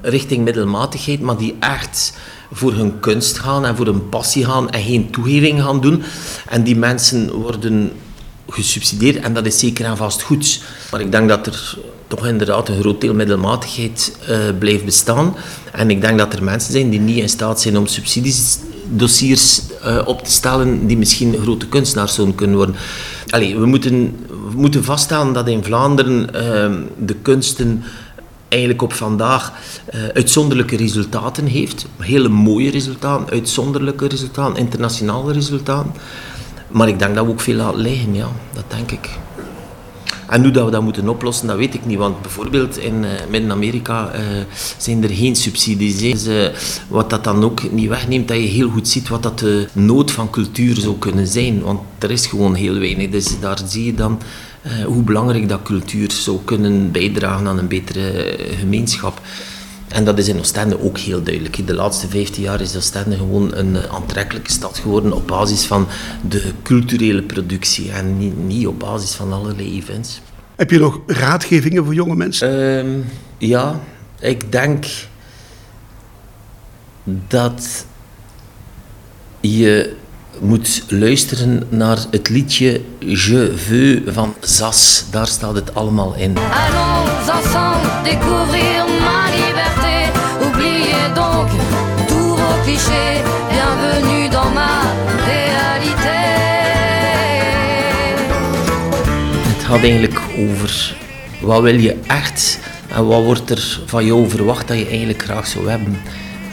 richting 0.02 0.44
middelmatigheid, 0.44 1.22
maar 1.22 1.38
die 1.38 1.56
echt 1.60 2.18
voor 2.52 2.74
hun 2.74 3.00
kunst 3.00 3.40
gaan 3.40 3.66
en 3.66 3.76
voor 3.76 3.86
hun 3.86 4.10
passie 4.10 4.46
gaan 4.46 4.70
en 4.70 4.84
geen 4.84 5.10
toegeving 5.10 5.62
gaan 5.62 5.82
doen. 5.82 6.04
En 6.48 6.64
die 6.64 6.76
mensen 6.76 7.32
worden 7.32 7.92
gesubsidieerd 8.48 9.24
en 9.24 9.34
dat 9.34 9.46
is 9.46 9.60
zeker 9.60 9.86
en 9.86 9.98
vast 9.98 10.22
goed. 10.22 10.64
Maar 10.92 11.02
ik 11.02 11.12
denk 11.12 11.30
dat 11.30 11.48
er 11.48 11.78
toch 12.08 12.28
inderdaad 12.28 12.70
een 12.70 12.80
groot 12.80 13.02
deel 13.02 13.14
middelmatigheid 13.14 14.18
uh, 14.30 14.38
blijft 14.60 14.86
bestaan. 14.86 15.36
En 15.72 15.90
ik 15.90 16.02
denk 16.02 16.18
dat 16.18 16.34
er 16.34 16.44
mensen 16.44 16.72
zijn 16.72 16.90
die 16.90 17.00
niet 17.00 17.18
in 17.18 17.30
staat 17.30 17.62
zijn 17.62 17.78
om 17.78 17.88
subsidiesdossiers 17.88 19.62
op 20.06 20.24
te 20.24 20.32
stellen 20.32 20.88
die 20.88 20.98
misschien 20.98 21.36
grote 21.42 21.68
kunstenaars 21.68 22.14
zouden 22.14 22.36
kunnen 22.36 22.56
worden. 22.56 22.76
Allee, 23.30 23.58
we, 23.58 23.66
moeten, 23.66 24.16
moeten 24.56 24.84
vaststellen 24.84 25.34
dat 25.34 25.48
in 25.48 25.64
Vlaanderen 25.64 26.22
uh, 26.22 27.06
de 27.06 27.16
kunsten 27.22 27.84
eigenlijk 28.48 28.82
op 28.82 28.94
vandaag 28.94 29.54
uh, 29.94 30.08
uitzonderlijke 30.14 30.78
resultaten 30.78 31.46
heeft. 31.46 31.86
Hele 31.98 32.30
mooie 32.30 32.72
resultaten, 32.72 33.30
uitzonderlijke 33.30 34.08
resultaten, 34.08 34.56
internationale 34.56 35.34
resultaten. 35.34 35.92
Maar 36.68 36.88
ik 36.88 37.00
denk 37.00 37.16
dat 37.16 37.26
we 37.26 37.32
ook 37.32 37.40
veel 37.40 37.56
laten 37.56 37.80
liggen, 37.80 38.14
ja, 38.16 38.28
dat 38.54 38.64
denk 38.68 38.92
ik. 38.92 39.10
En 40.30 40.42
hoe 40.42 40.52
dat 40.52 40.66
we 40.66 40.72
dat 40.72 40.82
moeten 40.82 41.10
oplossen, 41.10 41.48
dat 41.48 41.58
weet 41.58 41.74
ik 41.74 41.86
niet. 41.86 41.98
Want 41.98 42.22
bijvoorbeeld 42.22 42.78
in 42.78 43.04
uh, 43.04 43.10
Midden-Amerika 43.30 44.12
uh, 44.14 44.22
zijn 44.78 45.04
er 45.04 45.10
geen 45.10 45.36
subsidies. 45.36 45.98
Dus, 45.98 46.28
uh, 46.28 46.48
wat 46.88 47.10
dat 47.10 47.24
dan 47.24 47.44
ook 47.44 47.72
niet 47.72 47.90
wegneemt, 47.90 48.28
dat 48.28 48.38
je 48.38 48.44
heel 48.44 48.70
goed 48.70 48.88
ziet 48.88 49.10
wat 49.10 49.24
dat 49.24 49.40
de 49.40 49.68
nood 49.74 50.12
van 50.12 50.30
cultuur 50.30 50.76
zou 50.76 50.98
kunnen 50.98 51.28
zijn. 51.28 51.62
Want 51.62 51.80
er 52.00 52.12
is 52.12 52.26
gewoon 52.26 52.54
heel 52.56 52.80
weinig. 52.80 53.10
Dus 53.10 53.40
daar 53.40 53.60
zie 53.66 53.86
je 53.86 53.94
dan 53.94 54.22
hoe 54.86 55.04
belangrijk 55.04 55.50
dat 55.50 55.64
cultuur 55.64 56.12
zou 56.12 56.38
kunnen 56.46 56.92
bijdragen 56.92 57.48
aan 57.48 57.58
een 57.58 57.68
betere 57.68 58.38
gemeenschap. 58.60 59.22
En 59.90 60.06
dat 60.06 60.18
is 60.18 60.28
in 60.28 60.40
Oostende 60.40 60.84
ook 60.84 60.98
heel 60.98 61.24
duidelijk. 61.24 61.58
In 61.58 61.66
de 61.66 61.74
laatste 61.74 62.08
15 62.08 62.44
jaar 62.44 62.62
is 62.62 62.76
Oostende 62.76 63.18
gewoon 63.18 63.56
een 63.56 63.78
aantrekkelijke 63.92 64.52
stad 64.52 64.78
geworden 64.78 65.14
op 65.14 65.28
basis 65.28 65.66
van 65.66 65.88
de 66.28 66.52
culturele 66.64 67.22
productie 67.22 67.92
en 67.92 68.18
niet, 68.18 68.38
niet 68.38 68.68
op 68.68 68.80
basis 68.80 69.12
van 69.12 69.34
allerlei 69.34 69.78
events. 69.78 70.22
Heb 70.56 70.72
je 70.72 70.80
nog 70.80 71.00
raadgevingen 71.08 71.86
voor 71.86 71.94
jonge 71.94 72.16
mensen? 72.16 72.50
Um, 72.50 73.06
ja, 73.38 73.80
ik 74.20 74.52
denk 74.52 74.86
dat 77.04 77.86
je 79.40 79.96
moet 80.40 80.84
luisteren 80.88 81.64
naar 81.70 81.98
het 82.12 82.30
liedje 82.30 82.82
Je 83.00 83.54
veux 83.56 84.02
van 84.14 84.34
Zas. 84.40 85.06
Daar 85.12 85.28
staat 85.28 85.56
het 85.56 85.76
allemaal 85.76 86.16
in. 86.16 86.38
Allons 86.38 87.30
ensemble 87.30 88.02
découvrir 88.04 88.80
donc 91.40 91.52
tous 92.08 92.36
vos. 92.66 92.90
Bienvenue 93.50 94.30
dans 94.30 94.52
ma 94.54 94.72
réalité. 95.26 96.20
Het 99.48 99.64
gaat 99.66 99.82
eigenlijk 99.82 100.20
over 100.38 100.96
wat 101.42 101.62
wil 101.62 101.80
je 101.80 101.96
echt 102.08 102.60
en 102.88 103.06
wat 103.06 103.24
wordt 103.24 103.50
er 103.50 103.82
van 103.86 104.06
jou 104.06 104.30
verwacht 104.30 104.68
dat 104.68 104.78
je 104.78 104.88
eigenlijk 104.88 105.24
graag 105.24 105.48
zou 105.48 105.70
hebben. 105.70 105.98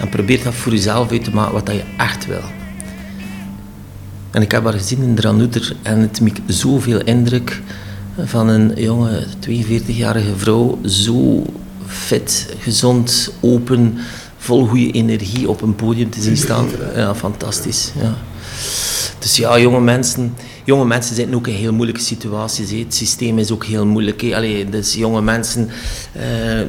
En 0.00 0.08
probeer 0.08 0.42
dat 0.42 0.54
voor 0.54 0.72
jezelf 0.72 1.10
uit 1.10 1.24
te 1.24 1.30
maken 1.30 1.52
wat 1.52 1.70
je 1.70 1.82
echt 1.96 2.26
wil. 2.26 2.44
En 4.30 4.42
ik 4.42 4.50
heb 4.50 4.64
haar 4.64 4.72
gezien 4.72 5.02
in 5.02 5.14
Dranouter 5.14 5.76
en 5.82 6.00
het 6.00 6.20
maakt 6.20 6.40
zoveel 6.46 7.00
indruk 7.00 7.62
van 8.24 8.48
een 8.48 8.72
jonge 8.74 9.26
42-jarige 9.48 10.36
vrouw, 10.36 10.78
zo 10.84 11.44
fit, 11.86 12.54
gezond, 12.58 13.32
open, 13.40 13.98
vol 14.46 14.66
goede 14.66 14.90
energie 14.90 15.48
op 15.48 15.62
een 15.62 15.74
podium 15.74 16.10
te 16.10 16.20
zien 16.20 16.36
staan. 16.36 16.66
Ja, 16.94 17.14
fantastisch. 17.14 17.92
Ja. 18.00 18.16
Dus 19.18 19.36
ja, 19.36 19.58
jonge 19.58 19.80
mensen, 19.80 20.34
jonge 20.64 20.84
mensen 20.84 21.14
zitten 21.14 21.34
ook 21.34 21.46
in 21.46 21.54
heel 21.54 21.72
moeilijke 21.72 22.00
situaties. 22.00 22.70
He. 22.70 22.78
Het 22.78 22.94
systeem 22.94 23.38
is 23.38 23.50
ook 23.50 23.64
heel 23.64 23.86
moeilijk. 23.86 24.22
Allee, 24.34 24.68
dus 24.68 24.94
jonge 24.94 25.22
mensen 25.22 25.68
uh, 26.16 26.22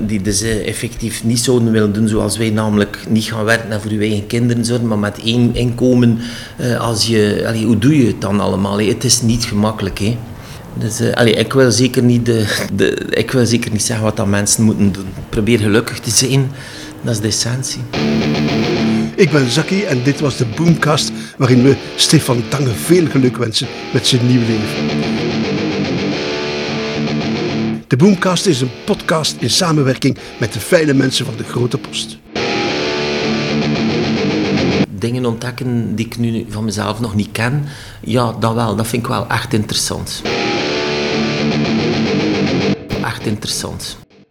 die 0.08 0.22
dus 0.22 0.44
uh, 0.44 0.68
effectief 0.68 1.24
niet 1.24 1.40
zouden 1.40 1.72
willen 1.72 1.94
doen 1.94 2.08
zoals 2.08 2.38
wij, 2.38 2.50
namelijk 2.50 3.00
niet 3.10 3.24
gaan 3.24 3.44
werken 3.44 3.72
en 3.72 3.82
voor 3.82 3.92
je 3.92 4.00
eigen 4.00 4.28
kinderen 4.28 4.66
zorgen, 4.66 4.88
maar 4.88 5.00
met 5.00 5.20
één 5.24 5.56
inkomen. 5.56 6.20
Uh, 6.62 6.80
als 6.80 7.08
je, 7.08 7.63
hoe 7.66 7.78
doe 7.78 7.98
je 7.98 8.08
het 8.08 8.22
dan 8.22 8.40
allemaal? 8.40 8.80
He? 8.80 8.86
Het 8.86 9.04
is 9.04 9.22
niet 9.22 9.44
gemakkelijk. 9.44 10.00
He. 10.00 10.18
Dus, 10.80 11.02
ik, 11.26 11.54
wil 11.54 11.72
zeker 11.72 12.04
niet 12.04 12.26
de, 12.26 12.66
de, 12.74 12.90
ik 13.10 13.32
wil 13.32 13.46
zeker 13.46 13.72
niet 13.72 13.84
zeggen 13.84 14.06
wat 14.06 14.18
dat 14.18 14.28
mensen 14.28 14.63
moeten 14.63 14.92
doen. 14.92 15.08
Probeer 15.30 15.60
gelukkig 15.60 16.00
te 16.00 16.10
zijn, 16.10 16.52
dat 17.02 17.14
is 17.14 17.20
de 17.20 17.28
essentie. 17.28 17.82
Ik 19.16 19.32
ben 19.32 19.50
Zaki 19.50 19.84
en 19.84 20.04
dit 20.04 20.20
was 20.20 20.38
de 20.38 20.46
Boomcast 20.46 21.12
waarin 21.38 21.64
we 21.64 21.76
Stefan 21.96 22.44
Tange 22.48 22.70
veel 22.70 23.08
geluk 23.08 23.38
wensen 23.38 23.68
met 23.94 24.08
zijn 24.08 24.28
nieuw 24.28 24.40
leven. 24.40 24.88
De 27.88 27.96
Boomcast 27.96 28.46
is 28.46 28.62
een 28.62 28.72
podcast 28.86 29.36
in 29.40 29.50
samenwerking 29.50 30.18
met 30.40 30.54
de 30.54 30.60
fijne 30.60 30.94
mensen 30.94 31.26
van 31.26 31.36
de 31.38 31.44
Grote 31.44 31.78
Post. 31.78 32.18
Dingen 34.90 35.26
ontdekken 35.26 35.96
die 35.96 36.06
ik 36.06 36.18
nu 36.18 36.46
van 36.50 36.66
mezelf 36.66 37.00
nog 37.00 37.16
niet 37.16 37.32
ken, 37.32 37.66
ja, 38.02 38.32
dat 38.40 38.54
wel. 38.54 38.76
Dat 38.76 38.88
vind 38.88 39.02
ik 39.02 39.08
wel 39.08 39.28
echt 39.28 39.54
interessant. 39.54 40.22
Echt 43.04 43.26
interessant. 43.26 43.98